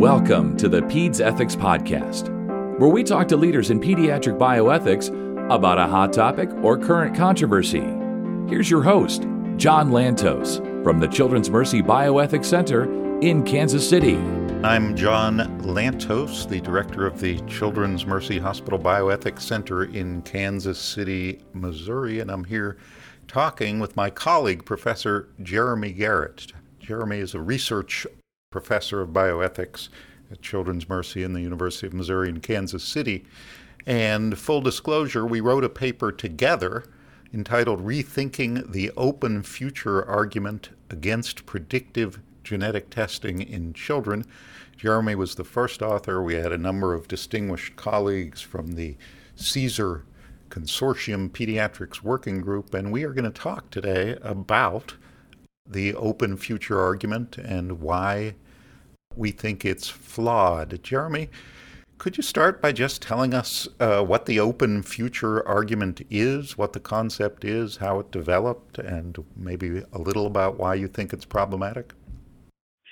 Welcome 0.00 0.56
to 0.56 0.66
the 0.66 0.80
PEDS 0.80 1.20
Ethics 1.20 1.54
Podcast, 1.54 2.30
where 2.78 2.88
we 2.88 3.04
talk 3.04 3.28
to 3.28 3.36
leaders 3.36 3.68
in 3.68 3.78
pediatric 3.78 4.38
bioethics 4.38 5.08
about 5.54 5.76
a 5.76 5.86
hot 5.86 6.14
topic 6.14 6.48
or 6.62 6.78
current 6.78 7.14
controversy. 7.14 7.82
Here's 8.48 8.70
your 8.70 8.82
host, 8.82 9.26
John 9.58 9.90
Lantos, 9.90 10.56
from 10.82 11.00
the 11.00 11.06
Children's 11.06 11.50
Mercy 11.50 11.82
Bioethics 11.82 12.46
Center 12.46 12.84
in 13.20 13.44
Kansas 13.44 13.86
City. 13.86 14.16
I'm 14.64 14.96
John 14.96 15.60
Lantos, 15.60 16.48
the 16.48 16.62
director 16.62 17.06
of 17.06 17.20
the 17.20 17.38
Children's 17.40 18.06
Mercy 18.06 18.38
Hospital 18.38 18.78
Bioethics 18.78 19.42
Center 19.42 19.84
in 19.84 20.22
Kansas 20.22 20.78
City, 20.78 21.42
Missouri, 21.52 22.20
and 22.20 22.30
I'm 22.30 22.44
here 22.44 22.78
talking 23.28 23.78
with 23.78 23.96
my 23.96 24.08
colleague, 24.08 24.64
Professor 24.64 25.28
Jeremy 25.42 25.92
Garrett. 25.92 26.54
Jeremy 26.78 27.18
is 27.18 27.34
a 27.34 27.40
research 27.42 28.06
professor 28.50 29.00
of 29.00 29.10
bioethics 29.10 29.88
at 30.28 30.42
Children's 30.42 30.88
Mercy 30.88 31.22
in 31.22 31.34
the 31.34 31.40
University 31.40 31.86
of 31.86 31.92
Missouri 31.92 32.28
in 32.28 32.40
Kansas 32.40 32.82
City. 32.82 33.24
And 33.86 34.36
full 34.36 34.60
disclosure, 34.60 35.24
we 35.24 35.40
wrote 35.40 35.62
a 35.62 35.68
paper 35.68 36.10
together 36.10 36.82
entitled 37.32 37.86
Rethinking 37.86 38.72
the 38.72 38.90
Open 38.96 39.44
Future 39.44 40.04
Argument 40.04 40.70
Against 40.90 41.46
Predictive 41.46 42.18
Genetic 42.42 42.90
Testing 42.90 43.40
in 43.40 43.72
Children. 43.72 44.24
Jeremy 44.76 45.14
was 45.14 45.36
the 45.36 45.44
first 45.44 45.80
author. 45.80 46.20
We 46.20 46.34
had 46.34 46.50
a 46.50 46.58
number 46.58 46.92
of 46.92 47.06
distinguished 47.06 47.76
colleagues 47.76 48.40
from 48.40 48.72
the 48.72 48.96
CSER 49.36 50.02
Consortium 50.48 51.30
Pediatrics 51.30 52.02
Working 52.02 52.40
Group, 52.40 52.74
and 52.74 52.90
we 52.90 53.04
are 53.04 53.12
going 53.12 53.30
to 53.30 53.40
talk 53.40 53.70
today 53.70 54.18
about 54.22 54.94
the 55.70 55.94
open 55.94 56.36
future 56.36 56.80
argument 56.80 57.38
and 57.38 57.80
why 57.80 58.34
we 59.16 59.30
think 59.30 59.64
it's 59.64 59.88
flawed. 59.88 60.82
Jeremy, 60.82 61.28
could 61.98 62.16
you 62.16 62.22
start 62.22 62.62
by 62.62 62.72
just 62.72 63.02
telling 63.02 63.34
us 63.34 63.68
uh, 63.78 64.02
what 64.02 64.26
the 64.26 64.40
open 64.40 64.82
future 64.82 65.46
argument 65.46 66.00
is, 66.08 66.56
what 66.56 66.72
the 66.72 66.80
concept 66.80 67.44
is, 67.44 67.76
how 67.76 68.00
it 68.00 68.10
developed, 68.10 68.78
and 68.78 69.22
maybe 69.36 69.82
a 69.92 69.98
little 69.98 70.26
about 70.26 70.58
why 70.58 70.74
you 70.74 70.88
think 70.88 71.12
it's 71.12 71.26
problematic? 71.26 71.92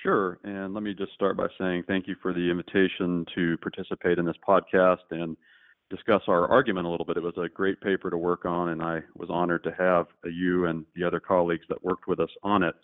Sure. 0.03 0.37
And 0.43 0.73
let 0.73 0.83
me 0.83 0.93
just 0.93 1.13
start 1.13 1.37
by 1.37 1.47
saying 1.57 1.83
thank 1.87 2.07
you 2.07 2.15
for 2.21 2.33
the 2.33 2.49
invitation 2.51 3.25
to 3.35 3.57
participate 3.57 4.19
in 4.19 4.25
this 4.25 4.37
podcast 4.47 4.97
and 5.11 5.35
discuss 5.89 6.21
our 6.27 6.47
argument 6.47 6.85
a 6.85 6.89
little 6.89 7.05
bit. 7.05 7.17
It 7.17 7.23
was 7.23 7.37
a 7.37 7.49
great 7.49 7.81
paper 7.81 8.09
to 8.09 8.17
work 8.17 8.45
on, 8.45 8.69
and 8.69 8.81
I 8.81 9.01
was 9.15 9.29
honored 9.31 9.63
to 9.63 9.71
have 9.77 10.07
you 10.23 10.65
and 10.65 10.85
the 10.95 11.03
other 11.03 11.19
colleagues 11.19 11.65
that 11.69 11.83
worked 11.83 12.07
with 12.07 12.19
us 12.19 12.29
on 12.43 12.63
it. 12.63 12.75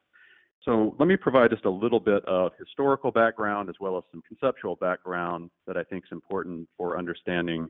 So 0.64 0.95
let 0.97 1.08
me 1.08 1.16
provide 1.16 1.52
just 1.52 1.66
a 1.66 1.70
little 1.70 2.00
bit 2.00 2.25
of 2.25 2.52
historical 2.58 3.12
background 3.12 3.70
as 3.70 3.75
well 3.80 3.97
as 3.97 4.03
some 4.12 4.23
conceptual 4.28 4.75
background 4.75 5.52
that 5.67 5.78
I 5.78 5.84
think 5.84 6.06
is 6.06 6.12
important 6.12 6.67
for 6.75 6.97
understanding 6.97 7.70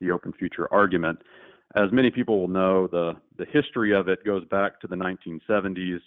the 0.00 0.12
open 0.12 0.32
future 0.32 0.72
argument. 0.72 1.18
As 1.74 1.90
many 1.90 2.10
people 2.10 2.38
will 2.38 2.48
know, 2.48 2.86
the, 2.86 3.14
the 3.36 3.46
history 3.52 3.92
of 3.92 4.08
it 4.08 4.24
goes 4.24 4.44
back 4.44 4.80
to 4.80 4.86
the 4.86 4.94
1970s. 4.94 5.98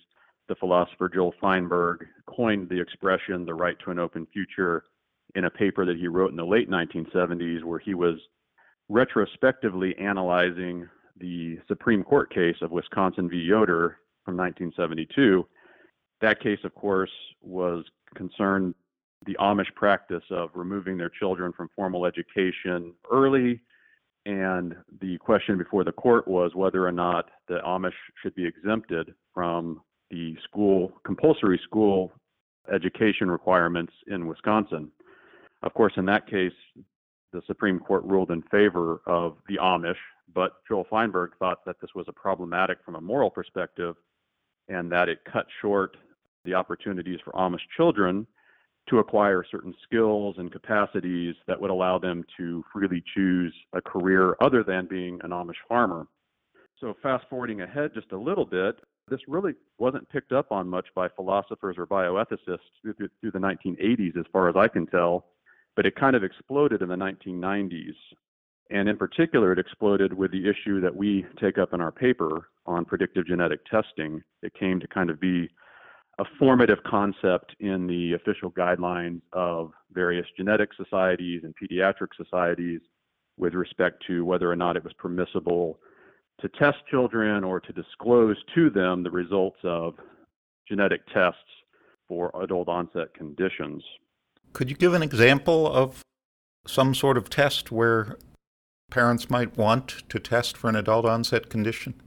The 0.47 0.55
philosopher 0.55 1.09
Joel 1.09 1.33
Feinberg 1.41 2.05
coined 2.25 2.69
the 2.69 2.79
expression 2.79 3.45
the 3.45 3.53
right 3.53 3.75
to 3.83 3.91
an 3.91 3.99
open 3.99 4.25
future 4.31 4.85
in 5.35 5.43
a 5.43 5.49
paper 5.49 5.85
that 5.85 5.97
he 5.97 6.07
wrote 6.07 6.31
in 6.31 6.37
the 6.37 6.45
late 6.45 6.69
1970s, 6.69 7.63
where 7.63 7.79
he 7.79 7.93
was 7.93 8.15
retrospectively 8.89 9.95
analyzing 9.97 10.87
the 11.19 11.57
Supreme 11.67 12.03
Court 12.03 12.33
case 12.33 12.55
of 12.61 12.71
Wisconsin 12.71 13.29
v. 13.29 13.37
Yoder 13.37 13.97
from 14.25 14.35
1972. 14.35 15.45
That 16.21 16.41
case, 16.41 16.59
of 16.63 16.73
course, 16.75 17.11
was 17.41 17.85
concerned 18.15 18.73
the 19.25 19.37
Amish 19.39 19.73
practice 19.75 20.23
of 20.31 20.49
removing 20.53 20.97
their 20.97 21.09
children 21.09 21.53
from 21.55 21.69
formal 21.75 22.05
education 22.05 22.93
early. 23.11 23.61
And 24.25 24.75
the 25.01 25.17
question 25.19 25.57
before 25.57 25.83
the 25.83 25.91
court 25.91 26.27
was 26.27 26.55
whether 26.55 26.85
or 26.85 26.91
not 26.91 27.29
the 27.47 27.59
Amish 27.65 27.93
should 28.21 28.35
be 28.35 28.45
exempted 28.45 29.13
from 29.33 29.81
the 30.09 30.35
school, 30.43 30.93
compulsory 31.05 31.59
school 31.63 32.11
education 32.73 33.29
requirements 33.29 33.93
in 34.07 34.27
Wisconsin. 34.27 34.91
Of 35.63 35.73
course, 35.73 35.93
in 35.97 36.05
that 36.05 36.27
case, 36.27 36.53
the 37.31 37.41
Supreme 37.47 37.79
Court 37.79 38.03
ruled 38.05 38.31
in 38.31 38.41
favor 38.43 39.01
of 39.05 39.37
the 39.47 39.57
Amish, 39.57 39.95
but 40.33 40.53
Joel 40.67 40.85
Feinberg 40.89 41.31
thought 41.39 41.65
that 41.65 41.79
this 41.81 41.91
was 41.95 42.05
a 42.07 42.13
problematic 42.13 42.79
from 42.83 42.95
a 42.95 43.01
moral 43.01 43.29
perspective 43.29 43.95
and 44.67 44.91
that 44.91 45.09
it 45.09 45.19
cut 45.31 45.45
short 45.61 45.97
the 46.45 46.53
opportunities 46.53 47.19
for 47.23 47.31
Amish 47.33 47.61
children 47.75 48.25
to 48.89 48.99
acquire 48.99 49.45
certain 49.49 49.73
skills 49.83 50.35
and 50.37 50.51
capacities 50.51 51.35
that 51.47 51.59
would 51.59 51.69
allow 51.69 51.99
them 51.99 52.23
to 52.37 52.63
freely 52.73 53.03
choose 53.13 53.53
a 53.73 53.81
career 53.81 54.35
other 54.41 54.63
than 54.63 54.87
being 54.87 55.19
an 55.23 55.31
Amish 55.31 55.53
farmer. 55.67 56.07
So, 56.79 56.95
fast 57.03 57.25
forwarding 57.29 57.61
ahead 57.61 57.91
just 57.93 58.11
a 58.13 58.17
little 58.17 58.45
bit, 58.45 58.79
this 59.09 59.19
really 59.27 59.53
wasn't 59.77 60.09
picked 60.09 60.31
up 60.31 60.51
on 60.51 60.67
much 60.67 60.87
by 60.95 61.09
philosophers 61.09 61.75
or 61.77 61.85
bioethicists 61.85 62.59
through, 62.81 62.93
through 63.19 63.31
the 63.31 63.39
1980s, 63.39 64.17
as 64.17 64.25
far 64.31 64.49
as 64.49 64.55
I 64.55 64.67
can 64.67 64.85
tell 64.87 65.25
but 65.79 65.85
it 65.85 65.95
kind 65.95 66.13
of 66.13 66.25
exploded 66.25 66.81
in 66.81 66.89
the 66.89 66.95
1990s. 66.95 67.95
And 68.69 68.89
in 68.89 68.97
particular, 68.97 69.53
it 69.53 69.59
exploded 69.59 70.11
with 70.11 70.29
the 70.29 70.49
issue 70.49 70.81
that 70.81 70.93
we 70.93 71.25
take 71.41 71.57
up 71.57 71.73
in 71.73 71.79
our 71.79 71.89
paper 71.89 72.49
on 72.65 72.83
predictive 72.83 73.25
genetic 73.25 73.61
testing. 73.65 74.21
It 74.43 74.53
came 74.59 74.81
to 74.81 74.87
kind 74.89 75.09
of 75.09 75.21
be 75.21 75.47
a 76.19 76.25
formative 76.37 76.79
concept 76.85 77.55
in 77.61 77.87
the 77.87 78.11
official 78.11 78.51
guidelines 78.51 79.21
of 79.31 79.71
various 79.93 80.25
genetic 80.35 80.71
societies 80.75 81.43
and 81.45 81.55
pediatric 81.55 82.09
societies 82.17 82.81
with 83.37 83.53
respect 83.53 84.03
to 84.07 84.25
whether 84.25 84.51
or 84.51 84.57
not 84.57 84.75
it 84.75 84.83
was 84.83 84.91
permissible 84.97 85.79
to 86.41 86.49
test 86.59 86.79
children 86.91 87.41
or 87.41 87.61
to 87.61 87.71
disclose 87.71 88.35
to 88.53 88.69
them 88.69 89.01
the 89.01 89.11
results 89.11 89.59
of 89.63 89.93
genetic 90.67 91.07
tests 91.13 91.39
for 92.05 92.31
adult 92.43 92.67
onset 92.67 93.13
conditions. 93.13 93.81
Could 94.53 94.69
you 94.69 94.75
give 94.75 94.93
an 94.93 95.03
example 95.03 95.67
of 95.67 96.01
some 96.67 96.93
sort 96.93 97.17
of 97.17 97.29
test 97.29 97.71
where 97.71 98.17
parents 98.91 99.29
might 99.29 99.57
want 99.57 100.03
to 100.09 100.19
test 100.19 100.57
for 100.57 100.69
an 100.69 100.75
adult 100.75 101.05
onset 101.05 101.49
condition? 101.49 102.01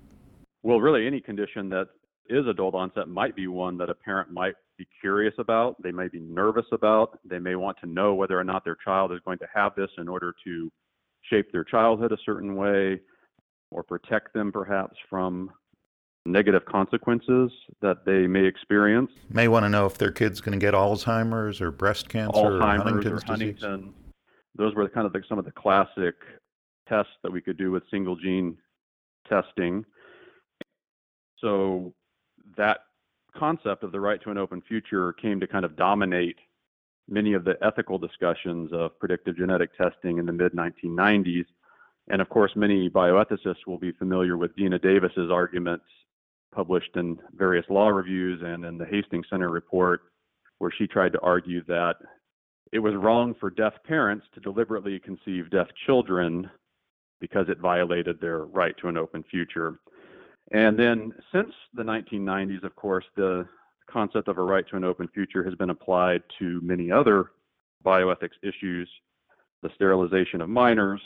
Well, 0.62 0.80
really, 0.80 1.06
any 1.06 1.20
condition 1.20 1.69
that 1.70 1.88
is 2.28 2.47
adult 2.47 2.75
onset 2.75 3.08
might 3.08 3.34
be 3.34 3.47
one 3.47 3.76
that 3.78 3.91
a 3.91 3.94
parent 3.94 4.30
might 4.30 4.54
be 4.78 4.86
curious 5.00 5.34
about. 5.38 5.80
They 5.82 5.92
may 5.92 6.08
be 6.08 6.20
nervous 6.20 6.66
about. 6.72 7.19
They 7.25 7.38
may 7.38 7.56
want 7.56 7.78
to 7.80 7.86
know 7.86 8.14
whether 8.14 8.38
or 8.38 8.44
not 8.44 8.64
their 8.64 8.76
child 8.84 9.12
is 9.12 9.20
going 9.24 9.38
to 9.38 9.48
have 9.54 9.74
this 9.76 9.91
in 9.98 10.09
order 10.09 10.34
to 10.44 10.70
shape 11.30 11.53
their 11.53 11.64
childhood 11.64 12.12
a 12.12 12.16
certain 12.24 12.56
way 12.56 13.00
or 13.70 13.82
protect 13.82 14.34
them 14.34 14.53
perhaps 14.53 14.97
from 15.09 15.50
negative 16.25 16.65
consequences 16.65 17.50
that 17.81 18.05
they 18.05 18.27
may 18.27 18.44
experience. 18.44 19.10
May 19.28 19.49
want 19.49 19.65
to 19.65 19.69
know 19.69 19.87
if 19.87 19.99
their 19.99 20.12
kid's 20.12 20.41
going 20.41 20.59
to 20.59 20.65
get 20.65 20.75
Alzheimer's 20.75 21.60
or 21.60 21.71
breast 21.71 22.09
cancer 22.09 22.38
Alzheimer's 22.38 22.60
or 22.60 22.60
Huntington's 22.60 23.22
or 23.22 23.27
Huntington. 23.27 23.81
disease. 23.81 23.94
Those 24.55 24.75
were 24.75 24.88
kind 24.88 25.06
of 25.06 25.12
the, 25.12 25.22
some 25.28 25.38
of 25.38 25.44
the 25.44 25.53
classic 25.53 26.15
tests 26.88 27.12
that 27.22 27.33
we 27.33 27.41
could 27.41 27.56
do 27.56 27.71
with 27.71 27.83
single 27.91 28.16
gene 28.16 28.56
testing. 29.28 29.84
So 31.38 31.93
that 32.56 32.81
concept 33.37 33.83
of 33.83 33.93
the 33.93 34.00
right 34.00 34.22
to 34.22 34.31
an 34.31 34.39
open 34.39 34.62
future 34.62 35.12
came 35.15 35.41
to 35.41 35.47
kind 35.47 35.65
of 35.65 35.77
dominate 35.77 36.37
many 37.09 37.33
of 37.33 37.44
the 37.44 37.56
ethical 37.62 37.99
discussions 37.99 38.71
of 38.72 38.99
predictive 39.00 39.37
genetic 39.37 39.77
testing 39.77 40.19
in 40.19 40.27
the 40.27 40.33
mid 40.33 40.53
1990s. 40.53 41.47
And 42.09 42.21
of 42.21 42.28
course, 42.28 42.53
many 42.54 42.91
bioethicists 42.91 43.66
will 43.66 43.78
be 43.78 43.93
familiar 43.93 44.37
with 44.37 44.54
Dena 44.56 44.78
Davis's 44.78 45.31
arguments 45.31 45.84
published 46.52 46.96
in 46.96 47.18
various 47.34 47.64
law 47.68 47.88
reviews 47.88 48.40
and 48.42 48.64
in 48.64 48.78
the 48.78 48.84
Hastings 48.84 49.26
Center 49.28 49.50
report, 49.50 50.02
where 50.58 50.70
she 50.70 50.86
tried 50.86 51.12
to 51.12 51.20
argue 51.20 51.64
that 51.64 51.96
it 52.72 52.78
was 52.78 52.94
wrong 52.94 53.34
for 53.38 53.50
deaf 53.50 53.74
parents 53.84 54.27
to 54.34 54.41
deliberately 54.41 54.98
conceive 54.98 55.50
deaf 55.50 55.66
children 55.86 56.50
because 57.21 57.48
it 57.48 57.59
violated 57.59 58.21
their 58.21 58.44
right 58.44 58.77
to 58.78 58.88
an 58.88 58.97
open 58.97 59.24
future. 59.30 59.80
And 60.53 60.78
then 60.78 61.12
since 61.32 61.53
the 61.74 61.82
1990s, 61.82 62.65
of 62.65 62.74
course, 62.77 63.04
the 63.16 63.47
concept 63.88 64.28
of 64.28 64.38
a 64.38 64.42
right 64.42 64.66
to 64.68 64.77
an 64.77 64.84
open 64.84 65.09
future 65.09 65.44
has 65.44 65.54
been 65.54 65.71
applied 65.71 66.22
to 66.38 66.60
many 66.62 66.91
other 66.91 67.32
bioethics 67.84 68.38
issues 68.42 68.88
the 69.62 69.71
sterilization 69.77 70.41
of 70.41 70.48
minors, 70.48 71.00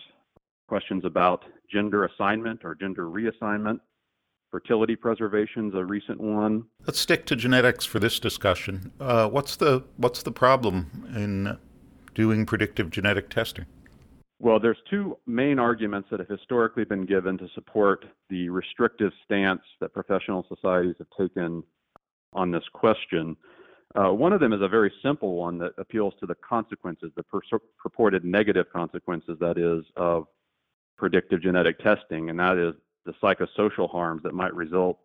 questions 0.67 1.05
about 1.05 1.44
gender 1.71 2.05
assignment 2.06 2.65
or 2.65 2.75
gender 2.75 3.05
reassignment, 3.05 3.81
fertility 4.51 4.97
preservation 4.97 5.69
is 5.69 5.75
a 5.75 5.85
recent 5.85 6.21
one. 6.21 6.65
Let's 6.87 7.01
stick 7.01 7.27
to 7.27 7.37
genetics 7.37 7.85
for 7.85 7.99
this 7.99 8.19
discussion. 8.19 8.93
Uh, 9.01 9.29
what's 9.29 9.57
the 9.57 9.85
what's 9.97 10.23
the 10.23 10.33
problem 10.33 11.09
in 11.15 11.59
doing 12.15 12.47
predictive 12.47 12.91
genetic 12.91 13.29
testing? 13.29 13.67
Well, 14.39 14.61
there's 14.61 14.79
two 14.91 15.17
main 15.27 15.59
arguments 15.59 16.09
that 16.11 16.21
have 16.21 16.29
historically 16.29 16.85
been 16.85 17.07
given 17.07 17.39
to 17.39 17.49
support 17.55 18.05
the 18.29 18.51
restrictive 18.51 19.13
stance 19.25 19.63
that 19.81 19.95
professional 19.95 20.45
societies 20.49 20.97
have 20.99 21.09
taken 21.19 21.63
on 22.35 22.51
this 22.51 22.65
question. 22.75 23.37
Uh, 23.95 24.13
one 24.13 24.35
of 24.35 24.41
them 24.41 24.53
is 24.53 24.61
a 24.61 24.69
very 24.69 24.93
simple 25.03 25.37
one 25.37 25.57
that 25.59 25.73
appeals 25.79 26.13
to 26.21 26.27
the 26.27 26.35
consequences, 26.47 27.11
the 27.17 27.23
per- 27.23 27.41
purported 27.79 28.25
negative 28.25 28.67
consequences, 28.71 29.39
that 29.41 29.57
is, 29.57 29.85
of 29.97 30.27
predictive 30.99 31.41
genetic 31.41 31.79
testing, 31.79 32.29
and 32.29 32.39
that 32.39 32.59
is 32.59 32.75
the 33.06 33.14
psychosocial 33.23 33.91
harms 33.91 34.23
that 34.25 34.35
might 34.35 34.55
result 34.55 34.99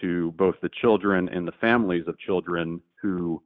to 0.00 0.32
both 0.32 0.54
the 0.62 0.70
children 0.80 1.28
and 1.28 1.46
the 1.46 1.52
families 1.60 2.04
of 2.06 2.18
children 2.18 2.80
who 3.00 3.42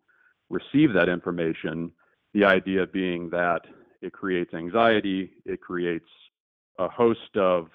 receive 0.50 0.92
that 0.92 1.08
information. 1.08 1.90
The 2.34 2.44
idea 2.44 2.86
being 2.86 3.30
that 3.30 3.62
it 4.02 4.12
creates 4.12 4.54
anxiety, 4.54 5.32
it 5.44 5.60
creates 5.60 6.08
a 6.78 6.88
host 6.88 7.36
of 7.36 7.68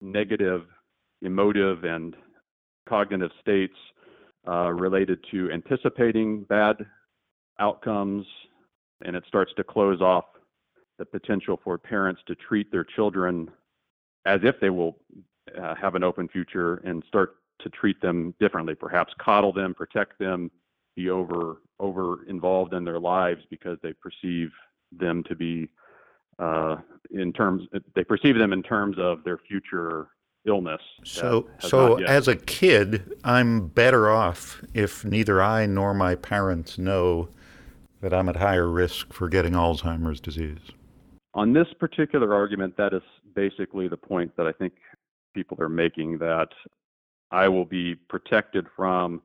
negative 0.00 0.66
emotive 1.22 1.84
and 1.84 2.14
cognitive 2.86 3.30
states 3.40 3.74
uh, 4.46 4.70
related 4.70 5.18
to 5.30 5.50
anticipating 5.50 6.44
bad 6.44 6.76
outcomes, 7.58 8.26
and 9.04 9.16
it 9.16 9.24
starts 9.26 9.52
to 9.56 9.64
close 9.64 10.00
off 10.00 10.26
the 10.98 11.04
potential 11.04 11.58
for 11.64 11.78
parents 11.78 12.20
to 12.26 12.34
treat 12.34 12.70
their 12.70 12.84
children 12.84 13.50
as 14.24 14.40
if 14.42 14.60
they 14.60 14.70
will 14.70 14.98
uh, 15.60 15.74
have 15.74 15.94
an 15.94 16.02
open 16.02 16.28
future 16.28 16.76
and 16.84 17.02
start 17.08 17.36
to 17.60 17.70
treat 17.70 18.00
them 18.00 18.34
differently, 18.38 18.74
perhaps 18.74 19.12
coddle 19.18 19.52
them, 19.52 19.74
protect 19.74 20.18
them, 20.18 20.50
be 20.94 21.10
over 21.10 21.62
over 21.78 22.24
involved 22.26 22.72
in 22.72 22.84
their 22.84 22.98
lives 22.98 23.42
because 23.50 23.78
they 23.82 23.92
perceive 23.92 24.50
them 24.92 25.22
to 25.24 25.34
be 25.34 25.68
uh, 26.38 26.76
in 27.10 27.32
terms 27.32 27.62
they 27.94 28.04
perceive 28.04 28.36
them 28.36 28.52
in 28.52 28.62
terms 28.62 28.96
of 28.98 29.22
their 29.24 29.38
future 29.38 30.08
illness. 30.46 30.80
So, 31.04 31.48
so 31.58 31.96
as 32.04 32.28
a 32.28 32.36
kid, 32.36 33.14
I'm 33.24 33.66
better 33.66 34.08
off 34.10 34.62
if 34.74 35.04
neither 35.04 35.42
I 35.42 35.66
nor 35.66 35.92
my 35.92 36.14
parents 36.14 36.78
know 36.78 37.28
that 38.00 38.14
I'm 38.14 38.28
at 38.28 38.36
higher 38.36 38.68
risk 38.68 39.12
for 39.12 39.28
getting 39.28 39.52
Alzheimer's 39.52 40.20
disease. 40.20 40.58
On 41.34 41.52
this 41.52 41.66
particular 41.78 42.32
argument, 42.32 42.76
that 42.76 42.92
is 42.92 43.02
basically 43.34 43.88
the 43.88 43.96
point 43.96 44.34
that 44.36 44.46
I 44.46 44.52
think 44.52 44.74
people 45.36 45.58
are 45.60 45.68
making 45.68 46.16
that 46.18 46.48
I 47.30 47.46
will 47.48 47.66
be 47.66 47.94
protected 47.94 48.66
from 48.74 49.20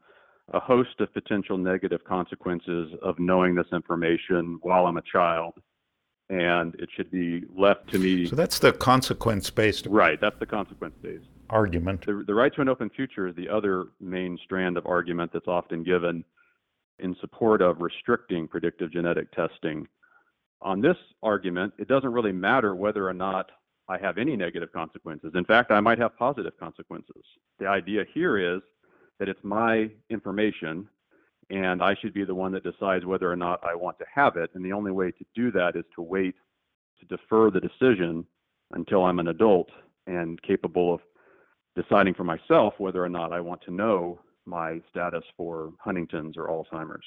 a 0.54 0.60
host 0.60 1.00
of 1.00 1.14
potential 1.14 1.58
negative 1.58 2.04
consequences 2.04 2.92
of 3.02 3.18
knowing 3.18 3.56
this 3.56 3.68
information 3.72 4.60
while 4.62 4.86
I'm 4.86 4.98
a 4.98 5.02
child 5.02 5.54
and 6.30 6.76
it 6.76 6.90
should 6.96 7.12
be 7.12 7.44
left 7.56 7.90
to 7.92 8.00
me. 8.00 8.26
So 8.26 8.36
that's 8.36 8.60
the 8.60 8.74
consequence 8.74 9.50
based. 9.50 9.86
Right, 9.86 10.20
that's 10.20 10.40
the 10.40 10.46
consequence 10.46 10.96
based 11.02 11.28
argument. 11.50 12.06
The, 12.06 12.24
the 12.26 12.34
right 12.34 12.54
to 12.56 12.62
an 12.62 12.70
open 12.70 12.90
future 12.90 13.28
is 13.28 13.36
the 13.36 13.50
other 13.50 13.88
main 14.00 14.38
strand 14.44 14.78
of 14.78 14.86
argument 14.86 15.32
that's 15.34 15.48
often 15.48 15.84
given 15.84 16.24
in 17.00 17.16
support 17.20 17.62
of 17.62 17.82
restricting 17.82 18.48
predictive 18.48 18.92
genetic 18.92 19.32
testing. 19.32 19.88
On 20.62 20.80
this 20.80 20.96
argument, 21.24 21.74
it 21.78 21.88
doesn't 21.88 22.12
really 22.12 22.32
matter 22.32 22.76
whether 22.76 23.08
or 23.08 23.14
not 23.14 23.52
I 23.92 23.98
have 23.98 24.18
any 24.18 24.38
negative 24.38 24.72
consequences. 24.72 25.34
In 25.36 25.44
fact, 25.44 25.70
I 25.70 25.82
might 25.82 26.00
have 26.00 26.16
positive 26.18 26.58
consequences. 26.58 27.24
The 27.60 27.68
idea 27.68 28.06
here 28.14 28.38
is 28.56 28.62
that 29.20 29.28
it's 29.28 29.44
my 29.44 29.90
information 30.10 30.88
and 31.50 31.84
I 31.84 31.96
should 32.02 32.14
be 32.14 32.24
the 32.24 32.34
one 32.34 32.54
that 32.54 32.64
decides 32.64 33.06
whether 33.06 33.30
or 33.30 33.36
not 33.36 33.60
I 33.66 33.76
want 33.76 34.00
to 34.00 34.06
have 34.14 34.38
it. 34.38 34.50
And 34.54 34.64
the 34.64 34.72
only 34.72 34.94
way 34.94 35.12
to 35.12 35.26
do 35.36 35.52
that 35.52 35.76
is 35.76 35.84
to 35.96 36.02
wait 36.02 36.36
to 37.02 37.06
defer 37.06 37.52
the 37.52 37.60
decision 37.60 38.26
until 38.72 39.04
I'm 39.04 39.20
an 39.20 39.28
adult 39.28 39.70
and 40.08 40.42
capable 40.42 40.94
of 40.94 41.02
deciding 41.76 42.14
for 42.14 42.24
myself 42.24 42.76
whether 42.78 43.04
or 43.04 43.10
not 43.10 43.34
I 43.34 43.42
want 43.42 43.62
to 43.64 43.72
know 43.72 44.22
my 44.46 44.80
status 44.90 45.26
for 45.36 45.74
Huntington's 45.84 46.38
or 46.38 46.48
Alzheimer's. 46.48 47.04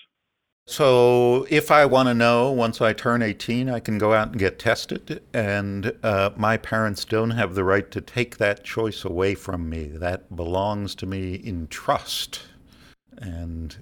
So, 0.66 1.46
if 1.50 1.70
I 1.70 1.84
want 1.84 2.08
to 2.08 2.14
know 2.14 2.50
once 2.50 2.80
I 2.80 2.94
turn 2.94 3.20
18, 3.20 3.68
I 3.68 3.80
can 3.80 3.98
go 3.98 4.14
out 4.14 4.28
and 4.28 4.38
get 4.38 4.58
tested, 4.58 5.22
and 5.34 5.92
uh, 6.02 6.30
my 6.36 6.56
parents 6.56 7.04
don't 7.04 7.32
have 7.32 7.54
the 7.54 7.64
right 7.64 7.90
to 7.90 8.00
take 8.00 8.38
that 8.38 8.64
choice 8.64 9.04
away 9.04 9.34
from 9.34 9.68
me. 9.68 9.88
That 9.88 10.34
belongs 10.34 10.94
to 10.96 11.06
me 11.06 11.34
in 11.34 11.68
trust. 11.68 12.44
And 13.18 13.76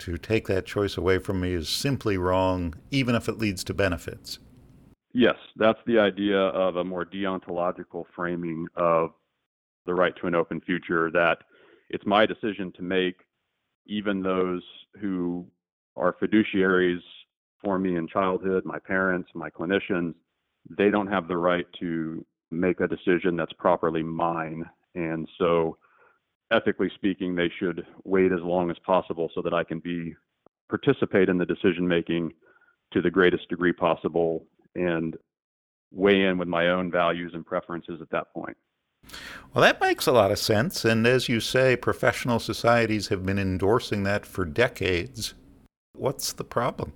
to 0.00 0.18
take 0.18 0.48
that 0.48 0.66
choice 0.66 0.98
away 0.98 1.18
from 1.18 1.40
me 1.40 1.54
is 1.54 1.70
simply 1.70 2.18
wrong, 2.18 2.74
even 2.90 3.14
if 3.14 3.26
it 3.26 3.38
leads 3.38 3.64
to 3.64 3.74
benefits. 3.74 4.38
Yes, 5.14 5.36
that's 5.56 5.78
the 5.86 5.98
idea 5.98 6.38
of 6.38 6.76
a 6.76 6.84
more 6.84 7.06
deontological 7.06 8.04
framing 8.14 8.66
of 8.76 9.10
the 9.86 9.94
right 9.94 10.14
to 10.20 10.26
an 10.26 10.34
open 10.34 10.60
future 10.60 11.10
that 11.10 11.38
it's 11.88 12.04
my 12.04 12.26
decision 12.26 12.70
to 12.76 12.82
make, 12.82 13.16
even 13.86 14.22
those 14.22 14.62
who 15.00 15.46
are 15.96 16.16
fiduciaries 16.20 17.00
for 17.62 17.78
me 17.78 17.96
in 17.96 18.08
childhood, 18.08 18.64
my 18.64 18.78
parents, 18.78 19.30
my 19.34 19.50
clinicians, 19.50 20.14
they 20.68 20.90
don't 20.90 21.06
have 21.06 21.28
the 21.28 21.36
right 21.36 21.66
to 21.80 22.24
make 22.50 22.80
a 22.80 22.88
decision 22.88 23.36
that's 23.36 23.52
properly 23.54 24.02
mine. 24.02 24.64
And 24.94 25.28
so 25.38 25.78
ethically 26.50 26.90
speaking, 26.94 27.34
they 27.34 27.50
should 27.58 27.86
wait 28.04 28.32
as 28.32 28.40
long 28.42 28.70
as 28.70 28.76
possible 28.84 29.30
so 29.34 29.42
that 29.42 29.54
I 29.54 29.64
can 29.64 29.78
be 29.78 30.14
participate 30.68 31.28
in 31.28 31.38
the 31.38 31.46
decision 31.46 31.86
making 31.86 32.32
to 32.92 33.00
the 33.00 33.10
greatest 33.10 33.48
degree 33.48 33.72
possible 33.72 34.46
and 34.74 35.16
weigh 35.92 36.22
in 36.22 36.38
with 36.38 36.48
my 36.48 36.68
own 36.68 36.90
values 36.90 37.32
and 37.34 37.44
preferences 37.44 38.00
at 38.00 38.10
that 38.10 38.32
point. 38.32 38.56
Well, 39.52 39.62
that 39.62 39.80
makes 39.80 40.06
a 40.06 40.12
lot 40.12 40.30
of 40.30 40.38
sense. 40.38 40.84
And 40.84 41.06
as 41.06 41.28
you 41.28 41.40
say, 41.40 41.76
professional 41.76 42.38
societies 42.38 43.08
have 43.08 43.26
been 43.26 43.38
endorsing 43.38 44.04
that 44.04 44.24
for 44.24 44.44
decades. 44.44 45.34
What's 45.94 46.32
the 46.32 46.44
problem? 46.44 46.92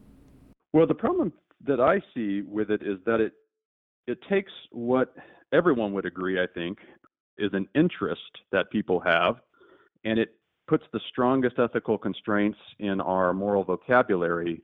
Well, 0.72 0.86
the 0.86 0.94
problem 0.94 1.32
that 1.64 1.80
I 1.80 2.00
see 2.14 2.42
with 2.42 2.70
it 2.70 2.82
is 2.82 2.98
that 3.06 3.20
it 3.20 3.32
it 4.06 4.18
takes 4.28 4.52
what 4.70 5.14
everyone 5.52 5.92
would 5.92 6.06
agree, 6.06 6.40
I 6.40 6.46
think, 6.46 6.78
is 7.38 7.50
an 7.52 7.68
interest 7.74 8.20
that 8.52 8.70
people 8.70 9.00
have 9.00 9.36
and 10.04 10.18
it 10.18 10.36
puts 10.68 10.84
the 10.92 11.00
strongest 11.08 11.58
ethical 11.58 11.98
constraints 11.98 12.58
in 12.78 13.00
our 13.00 13.32
moral 13.32 13.64
vocabulary 13.64 14.62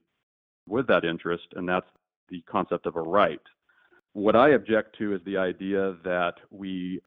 with 0.69 0.87
that 0.87 1.05
interest, 1.05 1.47
and 1.57 1.69
that's 1.69 1.87
the 2.29 2.43
concept 2.43 2.87
of 2.87 2.97
a 2.97 3.01
right. 3.01 3.41
What 4.13 4.37
I 4.37 4.51
object 4.51 4.97
to 4.99 5.15
is 5.15 5.21
the 5.25 5.37
idea 5.37 5.97
that 6.05 6.35
we 6.51 7.01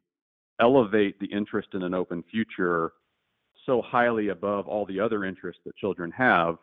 elevate 0.60 1.18
the 1.18 1.26
interest 1.26 1.68
in 1.74 1.82
an 1.82 1.94
open 1.94 2.22
future 2.30 2.92
so 3.64 3.82
highly 3.82 4.28
above 4.28 4.68
all 4.68 4.86
the 4.86 5.00
other 5.00 5.24
interests 5.24 5.62
that 5.64 5.76
children 5.76 6.10
have, 6.12 6.56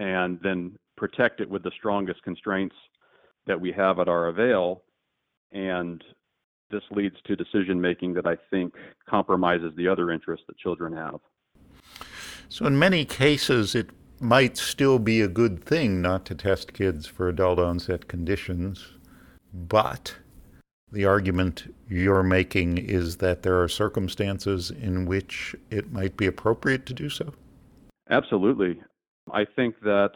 and 0.00 0.40
then 0.42 0.76
protect 0.96 1.40
it 1.40 1.48
with 1.48 1.62
the 1.62 1.70
strongest 1.76 2.22
constraints 2.22 2.74
that 3.46 3.60
we 3.60 3.70
have 3.70 4.00
at 4.00 4.08
our 4.08 4.28
avail. 4.28 4.82
And 5.52 6.02
this 6.70 6.82
leads 6.90 7.16
to 7.26 7.36
decision 7.36 7.80
making 7.80 8.14
that 8.14 8.26
I 8.26 8.36
think 8.50 8.74
compromises 9.08 9.72
the 9.76 9.86
other 9.86 10.10
interests 10.10 10.46
that 10.48 10.58
children 10.58 10.96
have. 10.96 11.20
So, 12.48 12.66
in 12.66 12.78
many 12.78 13.04
cases, 13.04 13.74
it 13.74 13.90
might 14.20 14.56
still 14.56 14.98
be 14.98 15.20
a 15.20 15.28
good 15.28 15.62
thing 15.62 16.00
not 16.00 16.24
to 16.26 16.34
test 16.34 16.72
kids 16.72 17.06
for 17.06 17.28
adult 17.28 17.58
onset 17.58 18.08
conditions, 18.08 18.94
but 19.52 20.16
the 20.90 21.04
argument 21.04 21.74
you're 21.88 22.22
making 22.22 22.78
is 22.78 23.18
that 23.18 23.42
there 23.42 23.62
are 23.62 23.68
circumstances 23.68 24.70
in 24.70 25.06
which 25.06 25.54
it 25.70 25.92
might 25.92 26.16
be 26.16 26.26
appropriate 26.26 26.86
to 26.86 26.94
do 26.94 27.08
so? 27.08 27.32
Absolutely. 28.10 28.80
I 29.32 29.44
think 29.56 29.80
that 29.82 30.12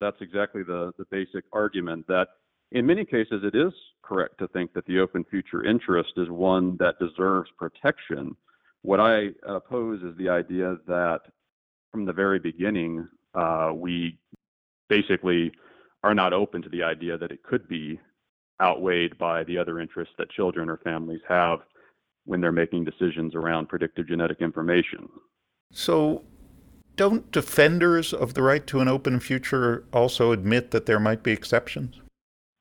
that's 0.00 0.20
exactly 0.20 0.62
the, 0.62 0.92
the 0.98 1.06
basic 1.10 1.44
argument 1.52 2.06
that 2.08 2.28
in 2.72 2.86
many 2.86 3.04
cases 3.04 3.42
it 3.44 3.54
is 3.54 3.72
correct 4.02 4.38
to 4.38 4.48
think 4.48 4.72
that 4.74 4.86
the 4.86 5.00
open 5.00 5.24
future 5.24 5.64
interest 5.64 6.12
is 6.16 6.28
one 6.28 6.76
that 6.78 6.98
deserves 6.98 7.50
protection. 7.58 8.36
What 8.82 9.00
I 9.00 9.28
oppose 9.46 10.02
is 10.02 10.16
the 10.16 10.28
idea 10.28 10.76
that 10.86 11.20
from 11.90 12.04
the 12.04 12.12
very 12.12 12.38
beginning, 12.38 13.08
uh, 13.34 13.72
we 13.74 14.18
basically 14.88 15.52
are 16.02 16.14
not 16.14 16.32
open 16.32 16.62
to 16.62 16.68
the 16.68 16.82
idea 16.82 17.18
that 17.18 17.32
it 17.32 17.42
could 17.42 17.66
be 17.68 17.98
outweighed 18.62 19.18
by 19.18 19.44
the 19.44 19.58
other 19.58 19.80
interests 19.80 20.14
that 20.18 20.30
children 20.30 20.68
or 20.68 20.78
families 20.78 21.20
have 21.28 21.60
when 22.24 22.40
they're 22.40 22.52
making 22.52 22.84
decisions 22.84 23.34
around 23.34 23.68
predictive 23.68 24.06
genetic 24.06 24.40
information. 24.40 25.08
So, 25.72 26.24
don't 26.96 27.30
defenders 27.30 28.12
of 28.12 28.34
the 28.34 28.42
right 28.42 28.66
to 28.66 28.80
an 28.80 28.88
open 28.88 29.20
future 29.20 29.84
also 29.92 30.32
admit 30.32 30.70
that 30.70 30.86
there 30.86 31.00
might 31.00 31.22
be 31.22 31.32
exceptions? 31.32 32.00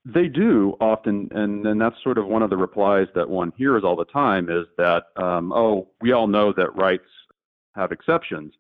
They 0.05 0.27
do 0.27 0.75
often, 0.79 1.29
and, 1.31 1.65
and 1.65 1.81
that's 1.81 1.95
sort 2.03 2.19
of 2.19 2.27
one 2.27 2.43
of 2.43 2.51
the 2.51 2.57
replies 2.57 3.07
that 3.15 3.27
one 3.27 3.51
hears 3.57 3.83
all 3.83 3.95
the 3.95 4.05
time 4.05 4.49
is 4.49 4.67
that, 4.77 5.05
um, 5.15 5.51
oh, 5.51 5.87
we 6.01 6.11
all 6.11 6.27
know 6.27 6.53
that 6.53 6.75
rights 6.75 7.07
have 7.73 7.91
exceptions. 7.91 8.53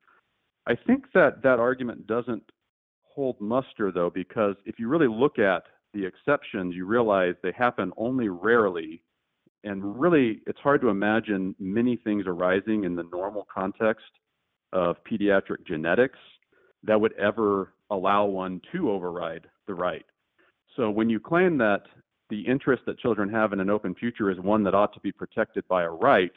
I 0.65 0.75
think 0.75 1.05
that 1.13 1.43
that 1.43 1.59
argument 1.59 2.07
doesn't 2.07 2.43
hold 3.03 3.39
muster, 3.39 3.91
though, 3.91 4.09
because 4.09 4.55
if 4.65 4.79
you 4.79 4.87
really 4.87 5.07
look 5.07 5.37
at 5.37 5.63
the 5.93 6.05
exceptions, 6.05 6.73
you 6.73 6.85
realize 6.85 7.35
they 7.43 7.51
happen 7.51 7.91
only 7.95 8.29
rarely. 8.29 9.03
And 9.63 9.99
really, 9.99 10.41
it's 10.47 10.59
hard 10.59 10.81
to 10.81 10.89
imagine 10.89 11.55
many 11.59 11.95
things 11.95 12.25
arising 12.27 12.85
in 12.85 12.95
the 12.95 13.07
normal 13.11 13.47
context 13.53 14.05
of 14.75 14.97
pediatric 15.09 15.65
genetics 15.65 16.19
that 16.83 16.99
would 16.99 17.13
ever 17.13 17.73
allow 17.89 18.25
one 18.25 18.61
to 18.73 18.91
override 18.91 19.47
the 19.67 19.73
right. 19.73 20.05
So 20.75 20.91
when 20.91 21.09
you 21.09 21.19
claim 21.19 21.57
that 21.59 21.83
the 22.29 22.41
interest 22.41 22.83
that 22.85 22.99
children 22.99 23.29
have 23.29 23.53
in 23.53 23.61
an 23.61 23.69
open 23.69 23.95
future 23.95 24.29
is 24.29 24.37
one 24.39 24.63
that 24.63 24.75
ought 24.75 24.93
to 24.93 24.99
be 24.99 25.13
protected 25.13 25.65
by 25.69 25.83
a 25.83 25.89
right, 25.89 26.31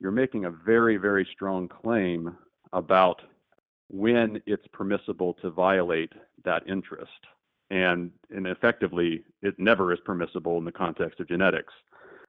you're 0.00 0.12
making 0.12 0.44
a 0.44 0.50
very, 0.50 0.98
very 0.98 1.26
strong 1.32 1.66
claim 1.66 2.36
about 2.74 3.22
when 3.88 4.42
it's 4.44 4.66
permissible 4.72 5.32
to 5.40 5.50
violate 5.50 6.12
that 6.44 6.68
interest. 6.68 7.10
And, 7.70 8.10
and 8.30 8.46
effectively, 8.46 9.24
it 9.40 9.54
never 9.58 9.94
is 9.94 10.00
permissible 10.04 10.58
in 10.58 10.64
the 10.66 10.72
context 10.72 11.20
of 11.20 11.28
genetics. 11.28 11.72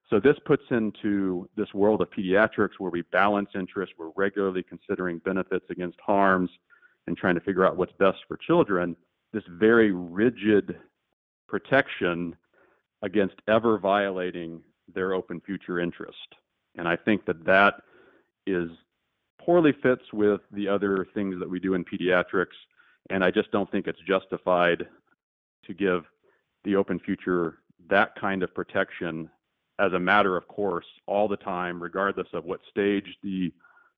So 0.10 0.20
this 0.20 0.38
puts 0.46 0.64
into 0.72 1.48
this 1.56 1.72
world 1.74 2.02
of 2.02 2.10
pediatrics 2.10 2.80
where 2.80 2.90
we 2.90 3.04
balance 3.12 3.50
interests, 3.54 3.94
we're 3.98 4.12
regularly 4.16 4.64
considering 4.64 5.20
benefits 5.20 5.66
against 5.70 6.00
harms 6.04 6.50
and 7.06 7.16
trying 7.16 7.36
to 7.36 7.42
figure 7.42 7.66
out 7.66 7.78
what's 7.78 7.94
best 8.00 8.18
for 8.28 8.38
children, 8.38 8.96
this 9.34 9.44
very 9.48 9.92
rigid 9.92 10.78
protection 11.48 12.36
against 13.04 13.36
ever 13.48 13.78
violating 13.78 14.62
their 14.94 15.14
open 15.14 15.40
future 15.42 15.80
interest. 15.80 16.18
And 16.76 16.88
I 16.88 16.96
think 16.96 17.26
that 17.26 17.46
that 17.46 17.76
is 18.48 18.70
poorly 19.40 19.74
fits 19.84 20.04
with 20.12 20.42
the 20.52 20.68
other 20.68 21.08
things 21.14 21.36
that 21.40 21.50
we 21.50 21.60
do 21.60 21.76
in 21.76 21.86
pediatrics. 21.86 22.58
And 23.12 23.24
I 23.24 23.30
just 23.30 23.52
don't 23.52 23.70
think 23.72 23.88
it's 23.88 24.02
justified 24.08 24.88
to 25.66 25.74
give 25.74 26.06
the 26.64 26.76
open 26.76 27.00
future 27.00 27.60
that 27.90 28.16
kind 28.20 28.42
of 28.44 28.54
protection 28.54 29.30
as 29.80 29.94
a 29.94 30.00
matter 30.00 30.36
of 30.36 30.48
course 30.48 30.86
all 31.06 31.28
the 31.28 31.38
time, 31.38 31.82
regardless 31.82 32.28
of 32.34 32.46
what 32.46 32.60
stage 32.70 33.06
the 33.24 33.52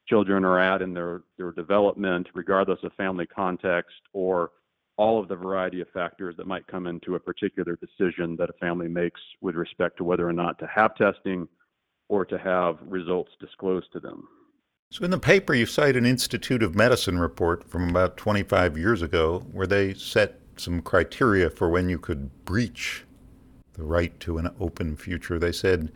children 0.07 0.45
are 0.45 0.59
at 0.59 0.81
in 0.81 0.93
their, 0.93 1.21
their 1.37 1.51
development, 1.51 2.27
regardless 2.33 2.79
of 2.83 2.93
family 2.93 3.25
context 3.25 3.95
or 4.13 4.51
all 4.97 5.19
of 5.19 5.27
the 5.27 5.35
variety 5.35 5.81
of 5.81 5.87
factors 5.89 6.35
that 6.37 6.45
might 6.45 6.67
come 6.67 6.85
into 6.85 7.15
a 7.15 7.19
particular 7.19 7.77
decision 7.77 8.35
that 8.37 8.49
a 8.49 8.53
family 8.53 8.87
makes 8.87 9.19
with 9.41 9.55
respect 9.55 9.97
to 9.97 10.03
whether 10.03 10.27
or 10.27 10.33
not 10.33 10.59
to 10.59 10.67
have 10.67 10.95
testing 10.95 11.47
or 12.09 12.25
to 12.25 12.37
have 12.37 12.77
results 12.85 13.31
disclosed 13.39 13.87
to 13.93 13.99
them. 13.99 14.27
So, 14.91 15.05
in 15.05 15.11
the 15.11 15.17
paper, 15.17 15.53
you 15.53 15.65
cite 15.65 15.95
an 15.95 16.05
Institute 16.05 16.61
of 16.61 16.75
Medicine 16.75 17.17
report 17.17 17.63
from 17.69 17.89
about 17.89 18.17
25 18.17 18.77
years 18.77 19.01
ago 19.01 19.45
where 19.51 19.65
they 19.65 19.93
set 19.93 20.41
some 20.57 20.81
criteria 20.81 21.49
for 21.49 21.69
when 21.69 21.87
you 21.87 21.97
could 21.97 22.43
breach 22.43 23.05
the 23.73 23.83
right 23.83 24.17
to 24.21 24.37
an 24.37 24.49
open 24.59 24.95
future. 24.95 25.39
They 25.39 25.51
said 25.51 25.91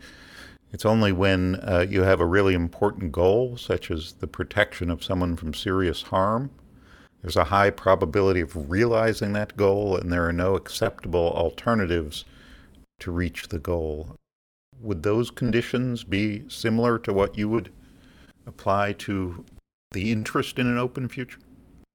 it's 0.72 0.84
only 0.84 1.12
when 1.12 1.56
uh, 1.56 1.86
you 1.88 2.02
have 2.02 2.20
a 2.20 2.26
really 2.26 2.54
important 2.54 3.12
goal, 3.12 3.56
such 3.56 3.90
as 3.90 4.14
the 4.14 4.26
protection 4.26 4.90
of 4.90 5.04
someone 5.04 5.36
from 5.36 5.54
serious 5.54 6.02
harm. 6.02 6.50
There's 7.22 7.36
a 7.36 7.44
high 7.44 7.70
probability 7.70 8.40
of 8.40 8.70
realizing 8.70 9.32
that 9.32 9.56
goal, 9.56 9.96
and 9.96 10.12
there 10.12 10.28
are 10.28 10.32
no 10.32 10.54
acceptable 10.54 11.32
alternatives 11.32 12.24
to 13.00 13.10
reach 13.10 13.48
the 13.48 13.58
goal. 13.58 14.16
Would 14.80 15.02
those 15.02 15.30
conditions 15.30 16.04
be 16.04 16.48
similar 16.48 16.98
to 17.00 17.12
what 17.12 17.38
you 17.38 17.48
would 17.48 17.72
apply 18.46 18.92
to 18.92 19.44
the 19.92 20.12
interest 20.12 20.58
in 20.58 20.66
an 20.66 20.78
open 20.78 21.08
future? 21.08 21.38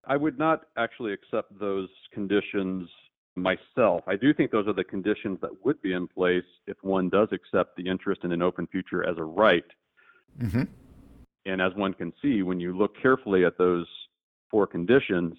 I 0.06 0.18
would 0.18 0.40
not 0.40 0.64
actually 0.78 1.14
accept 1.14 1.58
those 1.60 1.90
conditions 2.12 2.90
myself. 3.36 4.04
I 4.08 4.16
do 4.16 4.34
think 4.34 4.52
those 4.52 4.68
are 4.68 4.74
the 4.74 4.84
conditions 4.84 5.40
that 5.42 5.52
would 5.64 5.82
be 5.82 5.94
in 5.94 6.08
place 6.08 6.44
if 6.68 6.78
one 6.82 7.10
does 7.10 7.30
accept 7.32 7.76
the 7.76 7.88
interest 7.88 8.22
in 8.24 8.32
an 8.32 8.42
open 8.42 8.68
future 8.68 9.08
as 9.08 9.18
a 9.18 9.24
right. 9.24 9.64
Mm-hmm. 10.42 10.64
And 11.46 11.62
as 11.62 11.74
one 11.76 11.94
can 11.94 12.14
see, 12.22 12.44
when 12.44 12.60
you 12.60 12.78
look 12.78 12.92
carefully 13.02 13.46
at 13.46 13.58
those 13.58 13.88
four 14.50 14.68
conditions, 14.68 15.34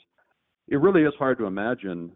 it 0.69 0.77
really 0.77 1.03
is 1.03 1.15
hard 1.19 1.39
to 1.39 1.45
imagine 1.45 2.13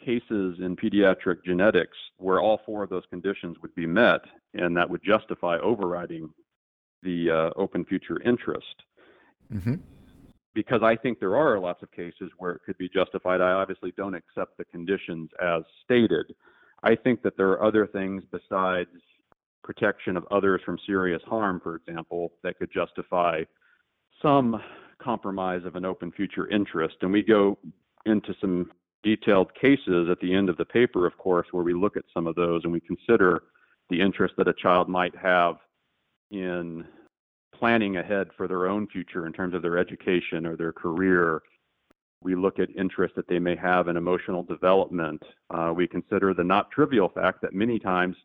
cases 0.00 0.58
in 0.58 0.76
pediatric 0.76 1.44
genetics 1.44 1.96
where 2.16 2.40
all 2.40 2.60
four 2.66 2.82
of 2.82 2.90
those 2.90 3.04
conditions 3.10 3.56
would 3.62 3.74
be 3.74 3.86
met 3.86 4.20
and 4.54 4.76
that 4.76 4.88
would 4.88 5.02
justify 5.04 5.58
overriding 5.58 6.28
the 7.02 7.30
uh, 7.30 7.60
open 7.60 7.84
future 7.84 8.20
interest. 8.22 8.82
Mm-hmm 9.52 9.74
because 10.54 10.80
I 10.82 10.96
think 10.96 11.18
there 11.18 11.36
are 11.36 11.58
lots 11.58 11.82
of 11.82 11.90
cases 11.92 12.30
where 12.38 12.52
it 12.52 12.62
could 12.64 12.78
be 12.78 12.88
justified. 12.88 13.40
I 13.40 13.52
obviously 13.52 13.92
don't 13.96 14.14
accept 14.14 14.56
the 14.58 14.64
conditions 14.66 15.30
as 15.42 15.62
stated. 15.84 16.34
I 16.82 16.94
think 16.94 17.22
that 17.22 17.36
there 17.36 17.48
are 17.50 17.64
other 17.64 17.86
things 17.86 18.22
besides 18.30 18.90
protection 19.62 20.16
of 20.16 20.26
others 20.30 20.60
from 20.64 20.78
serious 20.86 21.22
harm, 21.24 21.60
for 21.62 21.76
example, 21.76 22.32
that 22.42 22.58
could 22.58 22.70
justify 22.72 23.42
some 24.20 24.60
compromise 25.00 25.64
of 25.64 25.76
an 25.76 25.84
open 25.84 26.12
future 26.12 26.48
interest. 26.48 26.96
And 27.02 27.12
we 27.12 27.22
go 27.22 27.58
into 28.06 28.34
some 28.40 28.70
detailed 29.02 29.52
cases 29.54 30.08
at 30.10 30.20
the 30.20 30.34
end 30.34 30.48
of 30.48 30.56
the 30.56 30.64
paper, 30.64 31.06
of 31.06 31.16
course, 31.18 31.46
where 31.50 31.64
we 31.64 31.74
look 31.74 31.96
at 31.96 32.04
some 32.12 32.26
of 32.26 32.34
those 32.34 32.62
and 32.64 32.72
we 32.72 32.80
consider 32.80 33.44
the 33.90 34.00
interest 34.00 34.34
that 34.38 34.48
a 34.48 34.54
child 34.54 34.88
might 34.88 35.14
have 35.16 35.56
in 36.30 36.84
planning 37.62 37.98
ahead 37.98 38.26
for 38.36 38.48
their 38.48 38.66
own 38.66 38.88
future 38.88 39.24
in 39.24 39.32
terms 39.32 39.54
of 39.54 39.62
their 39.62 39.78
education 39.78 40.46
or 40.46 40.56
their 40.56 40.72
career. 40.72 41.40
We 42.20 42.34
look 42.34 42.58
at 42.58 42.68
interest 42.76 43.14
that 43.14 43.28
they 43.28 43.38
may 43.38 43.54
have 43.54 43.86
in 43.86 43.96
emotional 43.96 44.42
development. 44.42 45.22
Uh, 45.48 45.72
we 45.72 45.86
consider 45.86 46.34
the 46.34 46.42
not 46.42 46.72
trivial 46.72 47.08
fact 47.08 47.40
that 47.42 47.54
many 47.54 47.78
times 47.78 48.16